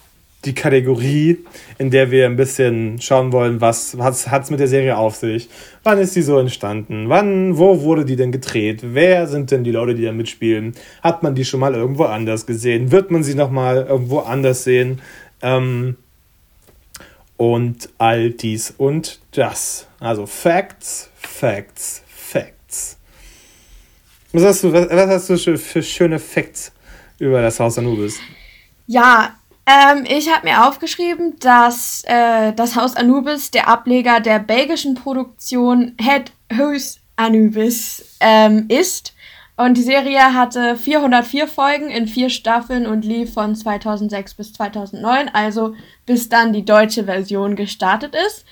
[0.45, 1.37] die Kategorie,
[1.77, 5.49] in der wir ein bisschen schauen wollen, was hat es mit der Serie auf sich?
[5.89, 7.09] Wann ist die so entstanden?
[7.09, 8.81] Wann, wo wurde die denn gedreht?
[8.83, 10.75] Wer sind denn die Leute, die da mitspielen?
[11.01, 12.91] Hat man die schon mal irgendwo anders gesehen?
[12.91, 15.01] Wird man sie nochmal irgendwo anders sehen?
[15.41, 15.97] Ähm,
[17.37, 19.87] und all dies und das.
[19.99, 22.97] Also Facts, Facts, Facts.
[24.31, 26.71] Was hast du, was, was hast du für schöne Facts
[27.17, 28.19] über das Haus Anubis?
[28.85, 29.38] Ja,
[29.69, 35.95] ähm, ich habe mir aufgeschrieben, dass äh, das Haus Anubis der Ableger der belgischen Produktion
[36.01, 39.13] Head House Anubis ähm, ist.
[39.57, 45.29] Und die Serie hatte 404 Folgen in vier Staffeln und lief von 2006 bis 2009,
[45.33, 48.45] also bis dann die deutsche Version gestartet ist.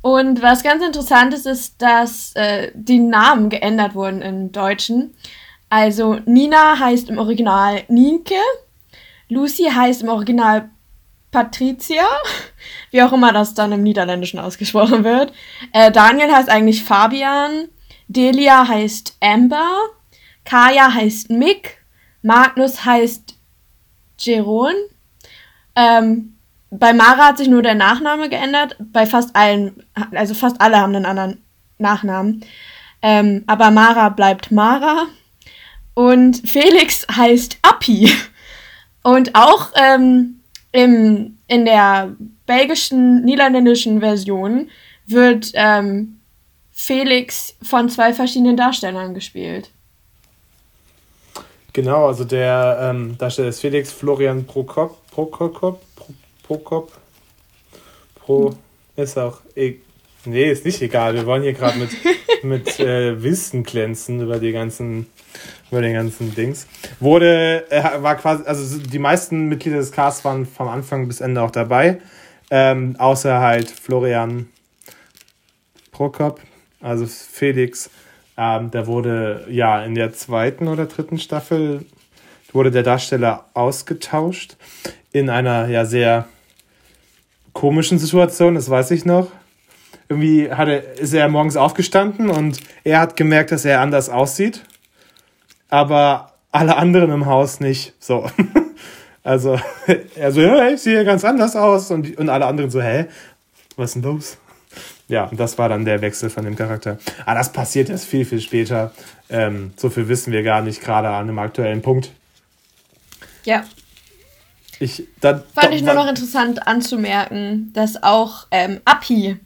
[0.00, 5.14] Und was ganz interessant ist, ist, dass äh, die Namen geändert wurden im Deutschen.
[5.70, 8.34] Also Nina heißt im Original Nienke
[9.28, 10.70] Lucy heißt im Original
[11.30, 12.04] Patricia,
[12.90, 15.32] wie auch immer das dann im Niederländischen ausgesprochen wird.
[15.72, 17.68] Äh, Daniel heißt eigentlich Fabian.
[18.08, 19.70] Delia heißt Amber.
[20.44, 21.84] Kaya heißt Mick.
[22.22, 23.36] Magnus heißt
[24.18, 24.76] Jeroen.
[25.76, 26.34] Ähm,
[26.70, 28.76] bei Mara hat sich nur der Nachname geändert.
[28.78, 31.42] Bei fast allen, also fast alle haben einen anderen
[31.78, 32.44] Nachnamen.
[33.02, 35.06] Ähm, aber Mara bleibt Mara.
[35.94, 38.10] Und Felix heißt Appi.
[39.08, 40.40] Und auch ähm,
[40.70, 44.68] im, in der belgischen, niederländischen Version
[45.06, 46.20] wird ähm,
[46.72, 49.70] Felix von zwei verschiedenen Darstellern gespielt.
[51.72, 54.98] Genau, also der ähm, Darsteller ist Felix Florian Prokop.
[55.10, 55.80] Prokop?
[56.42, 56.92] Prokop?
[58.14, 58.54] Pro.
[58.94, 59.40] Ist auch.
[59.56, 59.76] E
[60.26, 61.14] nee, ist nicht egal.
[61.14, 61.90] Wir wollen hier gerade mit,
[62.42, 65.06] mit äh, Wissen glänzen über die ganzen.
[65.70, 66.66] Über den ganzen Dings.
[66.98, 71.42] Wurde, äh, war quasi, also die meisten Mitglieder des Casts waren vom Anfang bis Ende
[71.42, 71.98] auch dabei.
[72.50, 74.46] Ähm, außer halt Florian
[75.92, 76.40] Prokop,
[76.80, 77.90] also Felix,
[78.38, 81.84] ähm, der wurde ja in der zweiten oder dritten Staffel
[82.52, 84.56] wurde der Darsteller ausgetauscht
[85.12, 86.28] in einer ja sehr
[87.52, 89.30] komischen Situation, das weiß ich noch.
[90.08, 94.62] Irgendwie hat er, ist er morgens aufgestanden und er hat gemerkt, dass er anders aussieht,
[95.68, 97.94] aber alle anderen im Haus nicht.
[98.00, 98.28] So.
[99.24, 99.60] Also,
[100.16, 103.08] er so, ja, ich sehe ganz anders aus und, und alle anderen so, hä?
[103.76, 104.38] Was ist denn los?
[105.08, 106.98] Ja, und das war dann der Wechsel von dem Charakter.
[107.26, 108.90] Aber das passiert erst viel, viel später.
[109.28, 112.10] Ähm, so viel wissen wir gar nicht, gerade an einem aktuellen Punkt.
[113.44, 113.64] Ja.
[114.78, 119.38] Ich, dann, Fand ich nur noch interessant anzumerken, dass auch ähm, Api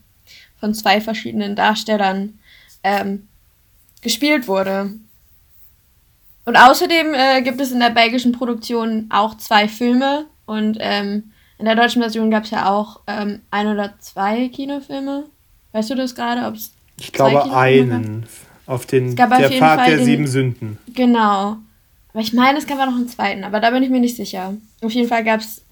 [0.61, 2.39] von zwei verschiedenen Darstellern
[2.85, 3.27] ähm,
[4.01, 4.93] gespielt wurde.
[6.45, 11.67] Und außerdem äh, gibt es in der belgischen Produktion auch zwei Filme und ähm, in
[11.67, 15.25] der deutschen Version gab es ja auch ähm, ein oder zwei Kinofilme.
[15.71, 16.47] Weißt du das gerade?
[16.47, 18.27] Ob's ich glaube einen.
[18.67, 20.79] Auf den der auf Pfad der den, sieben Sünden.
[20.93, 21.57] Genau.
[22.13, 24.17] Aber ich meine, es gab auch noch einen zweiten, aber da bin ich mir nicht
[24.17, 24.55] sicher.
[24.83, 25.63] Auf jeden Fall gab es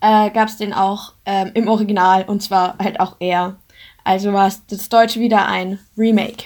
[0.00, 3.56] äh, gab's den auch ähm, im Original und zwar halt auch er.
[4.04, 6.44] Also war es das Deutsche wieder ein Remake.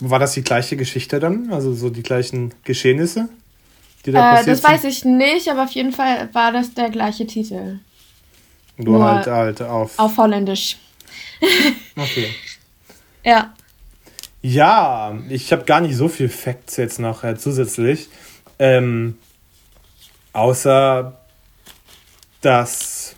[0.00, 1.52] War das die gleiche Geschichte dann?
[1.52, 3.28] Also so die gleichen Geschehnisse?
[4.04, 4.64] Die da äh, das sind?
[4.64, 7.78] weiß ich nicht, aber auf jeden Fall war das der gleiche Titel.
[8.76, 9.98] Nur, Nur halt, halt auf.
[9.98, 10.78] Auf Holländisch.
[11.96, 12.28] Okay.
[13.22, 13.54] ja.
[14.42, 18.08] Ja, ich habe gar nicht so viel Facts jetzt noch äh, zusätzlich.
[18.58, 19.16] Ähm,
[20.32, 21.16] außer,
[22.40, 23.14] dass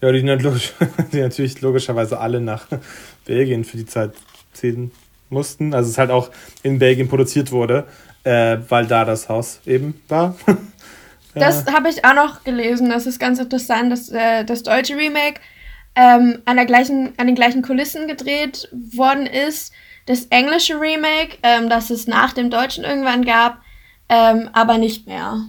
[0.00, 0.22] ja, die,
[1.12, 2.68] die natürlich logischerweise alle nach
[3.24, 4.12] Belgien für die Zeit
[4.52, 4.92] ziehen
[5.30, 5.74] mussten.
[5.74, 6.30] Also es halt auch
[6.62, 7.86] in Belgien produziert wurde,
[8.24, 10.36] äh, weil da das Haus eben war.
[11.34, 12.90] das habe ich auch noch gelesen.
[12.90, 15.40] Das ist ganz interessant, dass äh, das deutsche Remake
[15.94, 19.72] ähm, an, der gleichen, an den gleichen Kulissen gedreht worden ist.
[20.06, 23.60] Das englische Remake, ähm, das es nach dem deutschen irgendwann gab,
[24.08, 25.42] ähm, aber nicht mehr.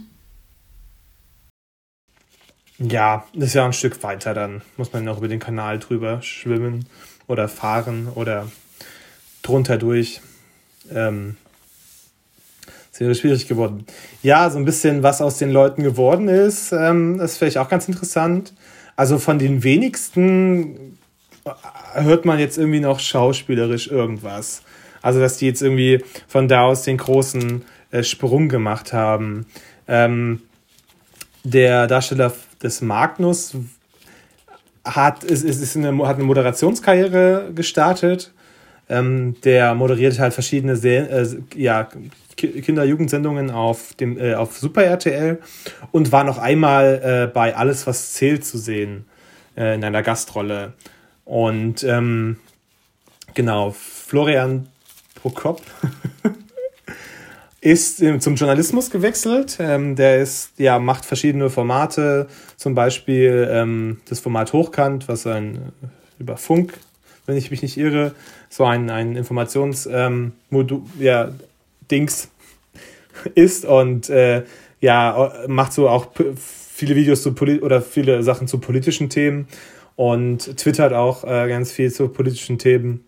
[2.78, 6.22] Ja, das ist ja ein Stück weiter, dann muss man noch über den Kanal drüber
[6.22, 6.86] schwimmen
[7.26, 8.48] oder fahren oder
[9.42, 10.20] drunter durch.
[10.92, 11.36] Ähm,
[12.92, 13.86] ist wäre schwierig geworden.
[14.22, 17.68] Ja, so ein bisschen, was aus den Leuten geworden ist, ähm, das finde ich auch
[17.68, 18.52] ganz interessant.
[18.96, 20.98] Also von den wenigsten
[21.94, 24.62] hört man jetzt irgendwie noch schauspielerisch irgendwas.
[25.02, 29.46] Also, dass die jetzt irgendwie von da aus den großen äh, Sprung gemacht haben.
[29.88, 30.42] Ähm,
[31.42, 33.54] der Darsteller des Magnus
[34.84, 38.32] hat, ist, ist, ist eine, hat eine Moderationskarriere gestartet.
[38.90, 41.88] Ähm, der moderiert halt verschiedene Se äh, ja,
[42.36, 45.38] Kinder-Jugendsendungen auf, dem, äh, auf Super RTL
[45.92, 49.06] und war noch einmal äh, bei Alles, was zählt zu sehen
[49.56, 50.72] äh, in einer Gastrolle.
[51.24, 52.38] Und ähm,
[53.34, 54.66] genau, Florian
[55.14, 55.62] Prokop
[57.60, 59.58] ist äh, zum Journalismus gewechselt.
[59.60, 62.26] Ähm, der ist, ja, macht verschiedene Formate,
[62.56, 65.86] zum Beispiel ähm, das Format Hochkant, was ein äh,
[66.18, 66.78] über Funk,
[67.30, 68.14] wenn ich mich nicht irre,
[68.48, 70.32] so ein, ein Informationsmodul,
[70.78, 71.32] ähm, ja,
[73.34, 74.44] ist und äh,
[74.80, 79.46] ja, macht so auch viele Videos zu Poli oder viele Sachen zu politischen Themen
[79.96, 83.04] und twittert auch äh, ganz viel zu politischen Themen.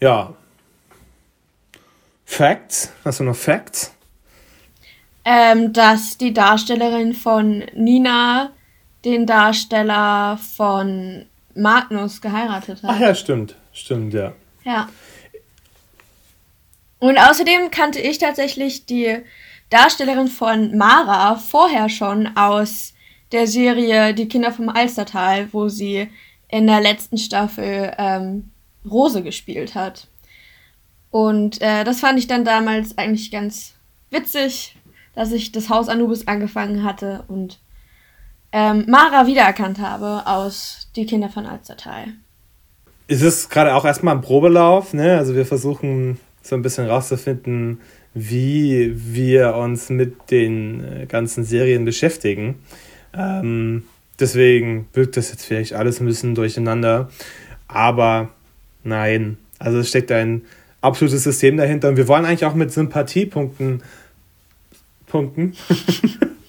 [0.00, 0.34] Ja.
[2.24, 2.92] Facts?
[3.04, 3.94] Hast du noch Facts?
[5.24, 8.52] Ähm, dass die Darstellerin von Nina
[9.04, 11.26] den Darsteller von
[11.60, 12.90] Magnus geheiratet hat.
[12.90, 13.56] Ach ja, stimmt.
[13.72, 14.32] Stimmt, ja.
[14.64, 14.88] Ja.
[16.98, 19.18] Und außerdem kannte ich tatsächlich die
[19.70, 22.94] Darstellerin von Mara vorher schon aus
[23.32, 26.08] der Serie Die Kinder vom Alstertal, wo sie
[26.48, 28.50] in der letzten Staffel ähm,
[28.88, 30.08] Rose gespielt hat.
[31.10, 33.74] Und äh, das fand ich dann damals eigentlich ganz
[34.10, 34.76] witzig,
[35.14, 37.58] dass ich das Haus Anubis angefangen hatte und
[38.52, 42.08] ähm, Mara wiedererkannt habe aus Die Kinder von Alstertal.
[43.06, 45.18] ist es gerade auch erstmal ein Probelauf, ne?
[45.18, 47.80] Also wir versuchen so ein bisschen rauszufinden,
[48.14, 52.56] wie wir uns mit den äh, ganzen Serien beschäftigen.
[53.14, 53.84] Ähm,
[54.18, 57.08] deswegen wirkt das jetzt vielleicht alles ein bisschen durcheinander.
[57.68, 58.30] Aber
[58.82, 60.42] nein, also es steckt ein
[60.80, 61.88] absolutes System dahinter.
[61.88, 63.82] Und wir wollen eigentlich auch mit Sympathiepunkten
[65.06, 65.54] punkten.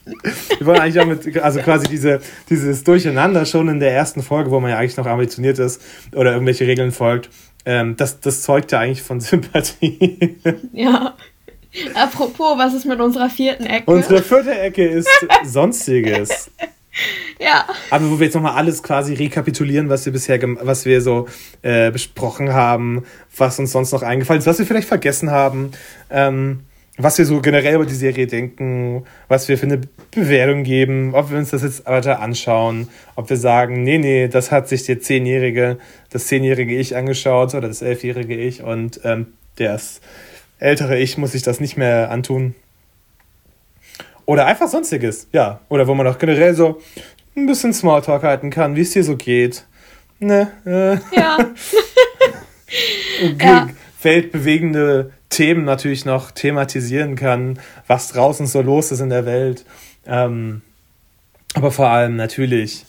[0.58, 4.52] wir wollen eigentlich auch mit, also quasi diese, dieses Durcheinander schon in der ersten Folge,
[4.52, 5.82] wo man ja eigentlich noch ambitioniert ist
[6.14, 7.30] oder irgendwelche Regeln folgt,
[7.66, 10.38] ähm, das, das zeugt ja eigentlich von Sympathie.
[10.74, 11.16] Ja.
[11.94, 13.90] Apropos, was ist mit unserer vierten Ecke?
[13.90, 15.10] Unsere vierte Ecke ist
[15.46, 16.52] Sonstiges.
[17.40, 17.66] Ja.
[17.90, 21.28] Aber wo wir jetzt nochmal alles quasi rekapitulieren, was wir bisher, was wir so
[21.62, 25.72] äh, besprochen haben, was uns sonst noch eingefallen ist, was wir vielleicht vergessen haben,
[26.10, 26.66] ähm,
[26.98, 31.32] was wir so generell über die Serie denken, was wir für eine Bewertung geben, ob
[31.32, 35.00] wir uns das jetzt weiter anschauen, ob wir sagen, nee, nee, das hat sich der
[35.00, 35.78] zehnjährige,
[36.10, 40.02] das zehnjährige Ich angeschaut oder das elfjährige Ich und ähm, das
[40.60, 42.56] ältere Ich muss sich das nicht mehr antun.
[44.26, 45.62] Oder einfach sonstiges, ja.
[45.70, 46.80] Oder wo man auch generell so
[47.36, 49.66] ein bisschen Smalltalk halten kann, wie es dir so geht.
[50.20, 50.52] Ne?
[50.66, 51.18] Äh.
[51.18, 51.38] Ja.
[53.40, 53.70] ja.
[54.02, 59.66] Weltbewegende Themen natürlich noch thematisieren kann, was draußen so los ist in der Welt.
[60.06, 60.62] Ähm,
[61.56, 62.86] aber vor allem natürlich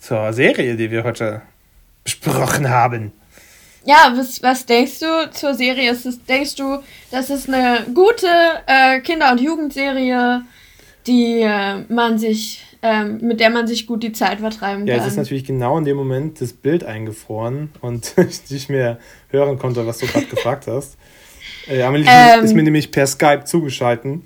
[0.00, 1.42] zur Serie, die wir heute
[2.04, 3.12] besprochen haben.
[3.84, 5.90] Ja, was, was denkst du zur Serie?
[5.90, 8.26] Es, denkst du, das ist eine gute
[8.66, 10.42] äh, Kinder- und Jugendserie,
[11.06, 14.86] die äh, man sich, äh, mit der man sich gut die Zeit vertreiben kann?
[14.86, 18.98] Ja, es ist natürlich genau in dem Moment das Bild eingefroren und ich nicht mehr
[19.30, 20.96] hören konnte, was du gerade gefragt hast.
[21.68, 24.20] Äh, Amelie ähm, ist mir nämlich per Skype zugeschaltet.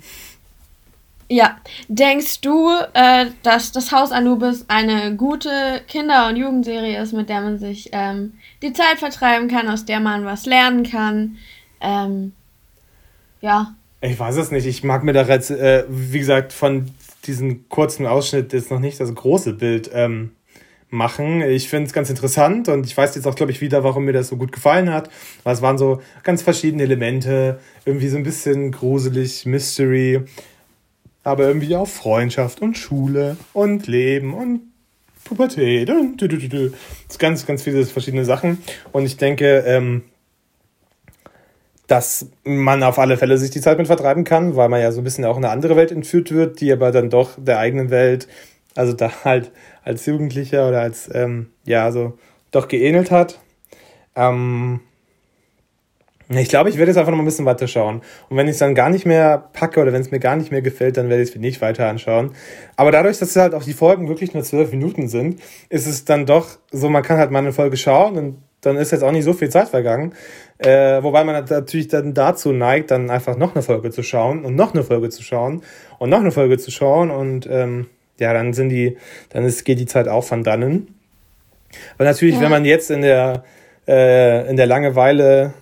[1.29, 7.29] Ja, denkst du, äh, dass das Haus Anubis eine gute Kinder- und Jugendserie ist, mit
[7.29, 11.37] der man sich ähm, die Zeit vertreiben kann, aus der man was lernen kann?
[11.79, 12.33] Ähm,
[13.39, 13.73] ja.
[14.01, 14.65] Ich weiß es nicht.
[14.65, 16.91] Ich mag mir da jetzt, äh, wie gesagt, von
[17.27, 20.31] diesem kurzen Ausschnitt jetzt noch nicht das große Bild ähm,
[20.89, 21.41] machen.
[21.41, 24.13] Ich finde es ganz interessant und ich weiß jetzt auch, glaube ich, wieder, warum mir
[24.13, 25.09] das so gut gefallen hat.
[25.43, 30.25] Weil es waren so ganz verschiedene Elemente, irgendwie so ein bisschen gruselig, Mystery
[31.23, 34.61] aber irgendwie auch Freundschaft und Schule und Leben und
[35.23, 36.71] Pubertät und du, du, du, du.
[37.19, 38.57] Ganz, ganz viele verschiedene Sachen.
[38.91, 40.03] Und ich denke, ähm,
[41.91, 45.01] dass man auf alle Fälle sich die Zeit mit vertreiben kann, weil man ja so
[45.01, 47.89] ein bisschen auch in eine andere Welt entführt wird, die aber dann doch der eigenen
[47.89, 48.29] Welt,
[48.75, 49.51] also da halt
[49.83, 52.17] als Jugendlicher oder als, ähm, ja, so
[52.51, 53.41] doch geähnelt hat.
[54.15, 54.79] Ähm,
[56.29, 58.01] ich glaube, ich werde jetzt einfach noch ein bisschen weiter schauen.
[58.29, 60.49] Und wenn ich es dann gar nicht mehr packe oder wenn es mir gar nicht
[60.49, 62.31] mehr gefällt, dann werde ich es nicht weiter anschauen.
[62.77, 66.25] Aber dadurch, dass halt auch die Folgen wirklich nur zwölf Minuten sind, ist es dann
[66.25, 69.23] doch so, man kann halt mal eine Folge schauen und dann ist jetzt auch nicht
[69.23, 70.13] so viel Zeit vergangen.
[70.59, 74.55] Äh, wobei man natürlich dann dazu neigt, dann einfach noch eine Folge zu schauen und
[74.55, 75.61] noch eine Folge zu schauen
[75.99, 77.87] und noch eine Folge zu schauen und ähm,
[78.19, 78.97] ja, dann sind die,
[79.29, 80.95] dann ist, geht die Zeit auch von dannen.
[81.95, 82.41] Aber natürlich, ja.
[82.41, 83.43] wenn man jetzt in der,
[83.87, 85.53] äh, in der Langeweile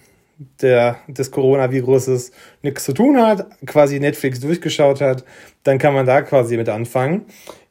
[0.61, 2.31] der, des Coronaviruses
[2.61, 5.23] nichts zu tun hat, quasi Netflix durchgeschaut hat,
[5.63, 7.25] dann kann man da quasi mit anfangen.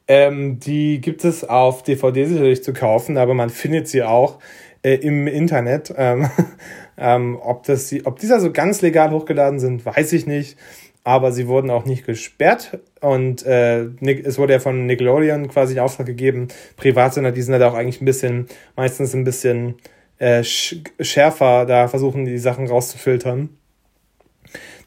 [0.07, 4.39] Ähm, die gibt es auf DVD sicherlich zu kaufen, aber man findet sie auch
[4.83, 5.93] äh, im Internet.
[5.95, 6.29] Ähm,
[6.97, 10.57] ähm, ob, das, ob diese so ganz legal hochgeladen sind, weiß ich nicht.
[11.03, 13.85] Aber sie wurden auch nicht gesperrt und äh,
[14.23, 16.49] es wurde ja von Nickelodeon quasi in Auftrag gegeben.
[16.75, 19.75] Privatsender, die sind halt auch eigentlich ein bisschen, meistens ein bisschen
[20.19, 23.49] äh, schärfer da versuchen, die Sachen rauszufiltern.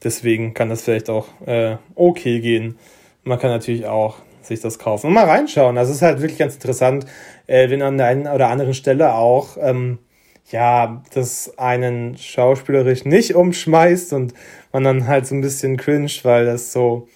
[0.05, 2.77] Deswegen kann das vielleicht auch äh, okay gehen.
[3.25, 5.79] Man kann natürlich auch sich das kaufen und mal reinschauen.
[5.79, 7.07] Also es ist halt wirklich ganz interessant,
[7.47, 9.99] äh, wenn an der einen oder anderen Stelle auch ähm,
[10.51, 14.35] ja, das einen schauspielerisch nicht umschmeißt und
[14.73, 17.09] man dann halt so ein bisschen cringe, weil das so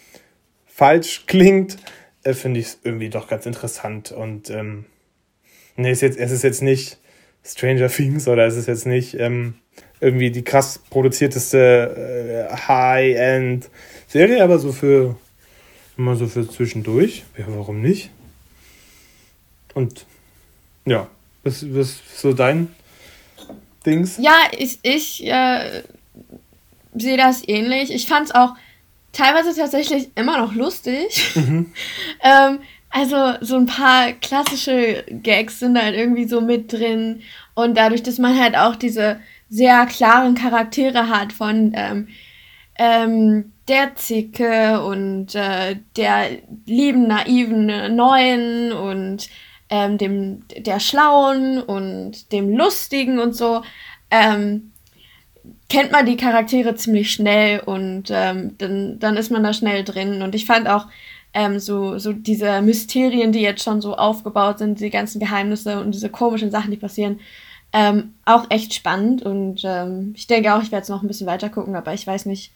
[0.67, 1.77] falsch klingt,
[2.23, 4.13] äh, finde ich es irgendwie doch ganz interessant.
[4.13, 4.87] Und ähm,
[5.77, 6.99] nee, ist jetzt, es ist jetzt nicht
[7.45, 9.55] Stranger Things oder ist es jetzt nicht ähm,
[10.01, 15.17] irgendwie die krass produzierteste äh, High-End-Serie, aber so für
[15.97, 17.25] immer so für zwischendurch.
[17.37, 18.11] Ja, warum nicht?
[19.75, 20.07] Und
[20.85, 21.09] ja,
[21.43, 22.69] was, was so dein
[23.85, 24.19] Dings?
[24.19, 25.83] Ja, ich, ich äh,
[26.95, 27.91] sehe das ähnlich.
[27.93, 28.55] Ich fand es auch
[29.13, 31.35] teilweise tatsächlich immer noch lustig.
[31.35, 31.73] Mhm.
[32.23, 32.59] ähm,
[32.91, 37.23] also so ein paar klassische Gags sind halt irgendwie so mit drin.
[37.55, 42.09] Und dadurch, dass man halt auch diese sehr klaren Charaktere hat von ähm,
[42.79, 46.29] ähm, der Zicke und äh, der
[46.67, 49.29] lieben, naiven Neuen und
[49.69, 53.63] ähm, dem der Schlauen und dem Lustigen und so,
[54.11, 54.73] ähm,
[55.69, 60.23] kennt man die Charaktere ziemlich schnell und ähm, dann, dann ist man da schnell drin.
[60.23, 60.87] Und ich fand auch
[61.35, 65.93] ähm, so, so diese Mysterien, die jetzt schon so aufgebaut sind, die ganzen Geheimnisse und
[65.93, 67.21] diese komischen Sachen, die passieren,
[67.73, 69.23] ähm, auch echt spannend.
[69.23, 72.07] Und ähm, ich denke auch, ich werde jetzt noch ein bisschen weiter gucken, aber ich
[72.07, 72.53] weiß nicht,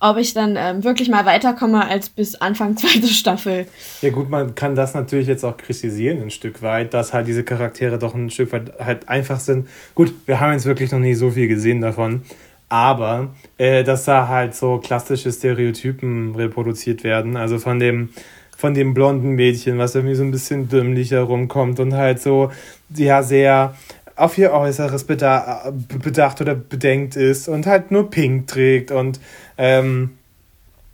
[0.00, 3.66] ob ich dann ähm, wirklich mal weiterkomme als bis Anfang zweite Staffel.
[4.02, 7.44] Ja gut, man kann das natürlich jetzt auch kritisieren ein Stück weit, dass halt diese
[7.44, 9.68] Charaktere doch ein Stück weit halt einfach sind.
[9.94, 12.22] Gut, wir haben jetzt wirklich noch nie so viel gesehen davon,
[12.68, 18.10] aber äh, dass da halt so klassische Stereotypen reproduziert werden, also von dem
[18.56, 22.52] von dem blonden Mädchen, was irgendwie so ein bisschen dümmlich herumkommt und halt so
[22.94, 23.74] ja sehr
[24.16, 29.20] auf ihr Äußeres bedacht oder bedenkt ist und halt nur pink trägt und
[29.58, 30.18] ähm,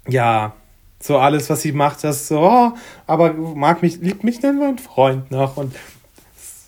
[0.08, 0.54] ja,
[1.00, 2.72] so alles, was sie macht, das so, oh,
[3.06, 5.74] aber mag mich, liebt mich denn mein Freund noch und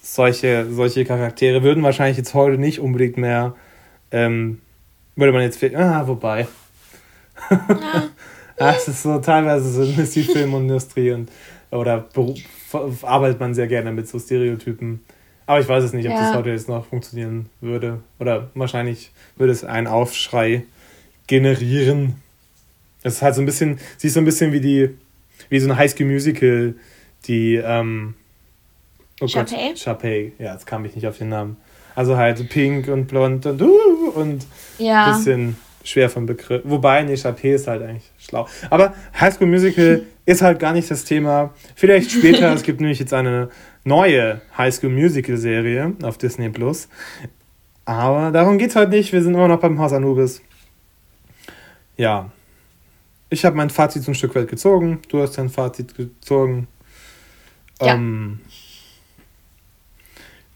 [0.02, 3.54] solche, solche Charaktere würden wahrscheinlich jetzt heute nicht unbedingt mehr,
[4.10, 4.60] ähm,
[5.16, 6.46] würde man jetzt, ah, wobei.
[8.58, 8.74] Ja.
[8.74, 11.30] das ist so, teilweise so ist die Filmindustrie und,
[11.70, 12.06] oder
[13.02, 15.00] arbeitet man sehr gerne mit so Stereotypen.
[15.46, 16.20] Aber ich weiß es nicht, ob ja.
[16.20, 18.00] das heute jetzt noch funktionieren würde.
[18.18, 20.64] Oder wahrscheinlich würde es einen Aufschrei
[21.26, 22.14] generieren.
[23.02, 24.90] Es ist halt so ein bisschen, sie ist so ein bisschen wie die,
[25.48, 26.74] wie so ein Highschool Musical,
[27.26, 28.14] die, ähm,
[29.20, 29.68] oh Chapey?
[29.68, 31.56] Gott, Chapey, ja, jetzt kam ich nicht auf den Namen.
[31.94, 34.46] Also halt pink und blond und uh, und
[34.78, 35.14] ja.
[35.14, 36.62] bisschen schwer vom Begriff.
[36.64, 38.48] Wobei, nee, Chapey ist halt eigentlich schlau.
[38.70, 41.52] Aber Highschool Musical ist halt gar nicht das Thema.
[41.74, 43.50] Vielleicht später, es gibt nämlich jetzt eine
[43.84, 46.88] neue Highschool Musical Serie auf Disney Plus.
[47.84, 49.12] Aber darum geht's halt nicht.
[49.12, 50.42] Wir sind immer noch beim Haus Anubis.
[51.96, 52.30] Ja.
[53.28, 55.00] Ich habe mein Fazit ein Stück weit gezogen.
[55.08, 56.68] Du hast dein Fazit gezogen.
[57.80, 57.94] Ja.
[57.94, 58.40] Ähm,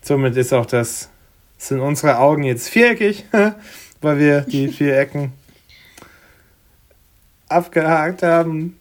[0.03, 1.11] somit ist auch das,
[1.59, 3.25] sind unsere Augen jetzt viereckig,
[4.01, 5.33] weil wir die vier Ecken
[7.49, 8.79] abgehakt haben.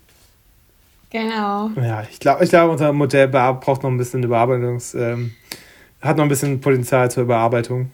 [1.09, 1.69] Genau.
[1.75, 5.33] Ja, ich glaube, ich glaub, unser Modell braucht noch ein bisschen Überarbeitungs, ähm,
[6.01, 7.91] hat noch ein bisschen Potenzial zur Überarbeitung.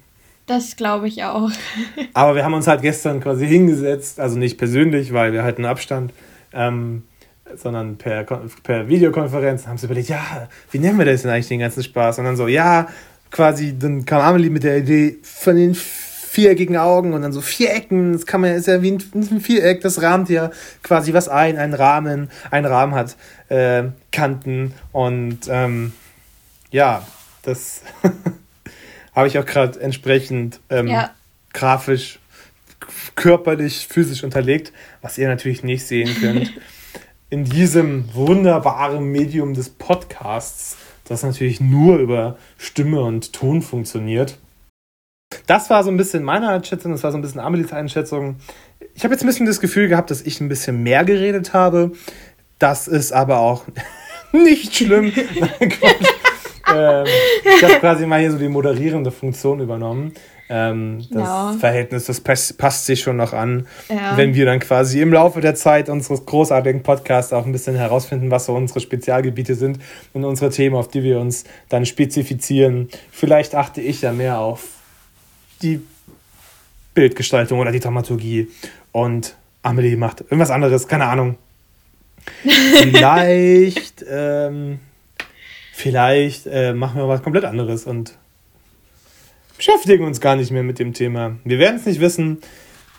[0.48, 1.50] Das glaube ich auch.
[2.14, 5.66] Aber wir haben uns halt gestern quasi hingesetzt, also nicht persönlich, weil wir halt einen
[5.66, 6.14] Abstand,
[6.54, 7.04] ähm,
[7.56, 11.60] sondern per, per Videokonferenz haben sie überlegt, ja, wie nennen wir das denn eigentlich den
[11.60, 12.20] ganzen Spaß?
[12.20, 12.88] Und dann so, ja,
[13.30, 15.76] quasi, dann kam Amelie mit der Idee von den
[16.32, 19.82] viereckigen Augen und dann so Vierecken, das kann man, ist ja wie ein, ein Viereck,
[19.82, 20.50] das rahmt ja
[20.82, 23.18] quasi was ein, ein Rahmen, ein Rahmen hat
[23.50, 25.92] äh, Kanten und ähm,
[26.72, 27.06] ja,
[27.42, 27.82] das
[29.14, 31.12] habe ich auch gerade entsprechend ähm, ja.
[31.52, 32.20] grafisch,
[33.16, 34.72] körperlich, physisch unterlegt,
[35.02, 36.54] was ihr natürlich nicht sehen könnt.
[37.30, 44.38] In diesem wunderbaren Medium des Podcasts, das natürlich nur über Stimme und Ton funktioniert.
[45.48, 48.38] Das war so ein bisschen meine Einschätzung, das war so ein bisschen Amelies Einschätzung.
[48.96, 51.92] Ich habe jetzt ein bisschen das Gefühl gehabt, dass ich ein bisschen mehr geredet habe.
[52.60, 53.66] Das ist aber auch
[54.32, 55.06] nicht schlimm.
[56.76, 57.06] ähm,
[57.58, 60.14] ich habe quasi mal hier so die moderierende Funktion übernommen.
[60.54, 61.56] Ähm, das ja.
[61.58, 64.18] Verhältnis, das passt, passt, sich schon noch an, ja.
[64.18, 68.32] wenn wir dann quasi im Laufe der Zeit unseres großartigen Podcasts auch ein bisschen herausfinden,
[68.32, 69.80] was so unsere Spezialgebiete sind
[70.12, 72.90] und unsere Themen, auf die wir uns dann spezifizieren.
[73.12, 74.81] Vielleicht achte ich ja mehr auf
[75.62, 75.82] die
[76.94, 78.50] Bildgestaltung oder die Dramaturgie
[78.92, 81.38] und Amelie macht irgendwas anderes, keine Ahnung.
[82.44, 84.80] Vielleicht, ähm,
[85.74, 88.18] vielleicht äh, machen wir was komplett anderes und
[89.58, 91.38] beschäftigen uns gar nicht mehr mit dem Thema.
[91.44, 92.42] Wir werden es nicht wissen.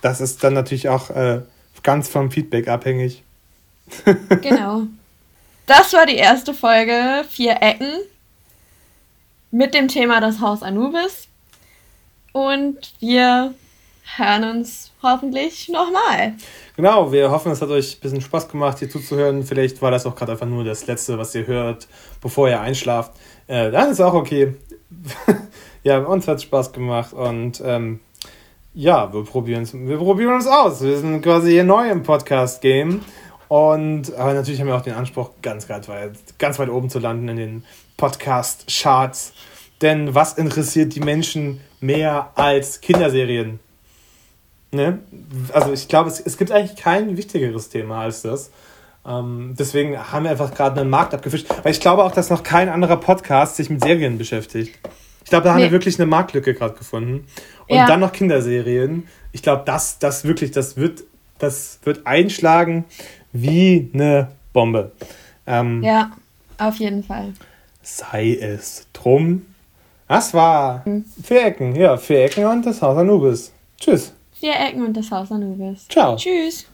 [0.01, 1.43] Das ist dann natürlich auch äh,
[1.83, 3.23] ganz vom Feedback abhängig.
[4.43, 4.83] genau.
[5.67, 7.93] Das war die erste Folge Vier Ecken
[9.51, 11.29] mit dem Thema das Haus Anubis.
[12.33, 13.55] Und wir
[14.17, 16.35] hören uns hoffentlich nochmal.
[16.77, 19.43] Genau, wir hoffen, es hat euch ein bisschen Spaß gemacht, hier zuzuhören.
[19.43, 21.87] Vielleicht war das auch gerade einfach nur das Letzte, was ihr hört,
[22.21, 23.13] bevor ihr einschlaft.
[23.47, 24.55] Äh, dann ist auch okay.
[25.83, 28.01] ja, uns hat es Spaß gemacht und ähm,
[28.75, 30.83] ja, wir probieren, wir probieren uns aus.
[30.83, 33.03] Wir sind quasi hier neu im Podcast-Game.
[33.49, 36.99] Und aber natürlich haben wir auch den Anspruch, ganz, ganz weit, ganz weit oben zu
[36.99, 37.65] landen in den
[37.99, 39.35] Podcast-Charts.
[39.83, 43.61] Denn was interessiert die Menschen mehr als Kinderserien?
[44.71, 45.01] Ne?
[45.53, 48.51] Also ich glaube, es, es gibt eigentlich kein wichtigeres Thema als das.
[49.07, 51.47] Ähm, deswegen haben wir einfach gerade einen Markt abgefischt.
[51.63, 54.79] Weil ich glaube auch, dass noch kein anderer Podcast sich mit Serien beschäftigt.
[55.25, 55.55] Ich glaube, da nee.
[55.55, 57.27] haben wir wirklich eine Marktlücke gerade gefunden.
[57.69, 57.87] Und ja.
[57.87, 59.07] dann noch Kinderserien.
[59.33, 61.05] Ich glaube, das, das wirklich, das wird,
[61.39, 62.85] das wird einschlagen
[63.33, 64.93] wie eine Bombe.
[65.47, 66.13] Ähm, ja,
[66.59, 67.33] auf jeden Fall.
[67.83, 69.47] sei es drum.
[70.13, 70.85] Das war
[71.23, 73.51] vier Ecken, ja, vier Ecken und das Haus Anubis.
[73.81, 74.13] Tschüss.
[74.35, 75.89] Vier Ecken und das Haus Anubis.
[75.89, 76.17] Ciao.
[76.17, 76.67] Tschüss.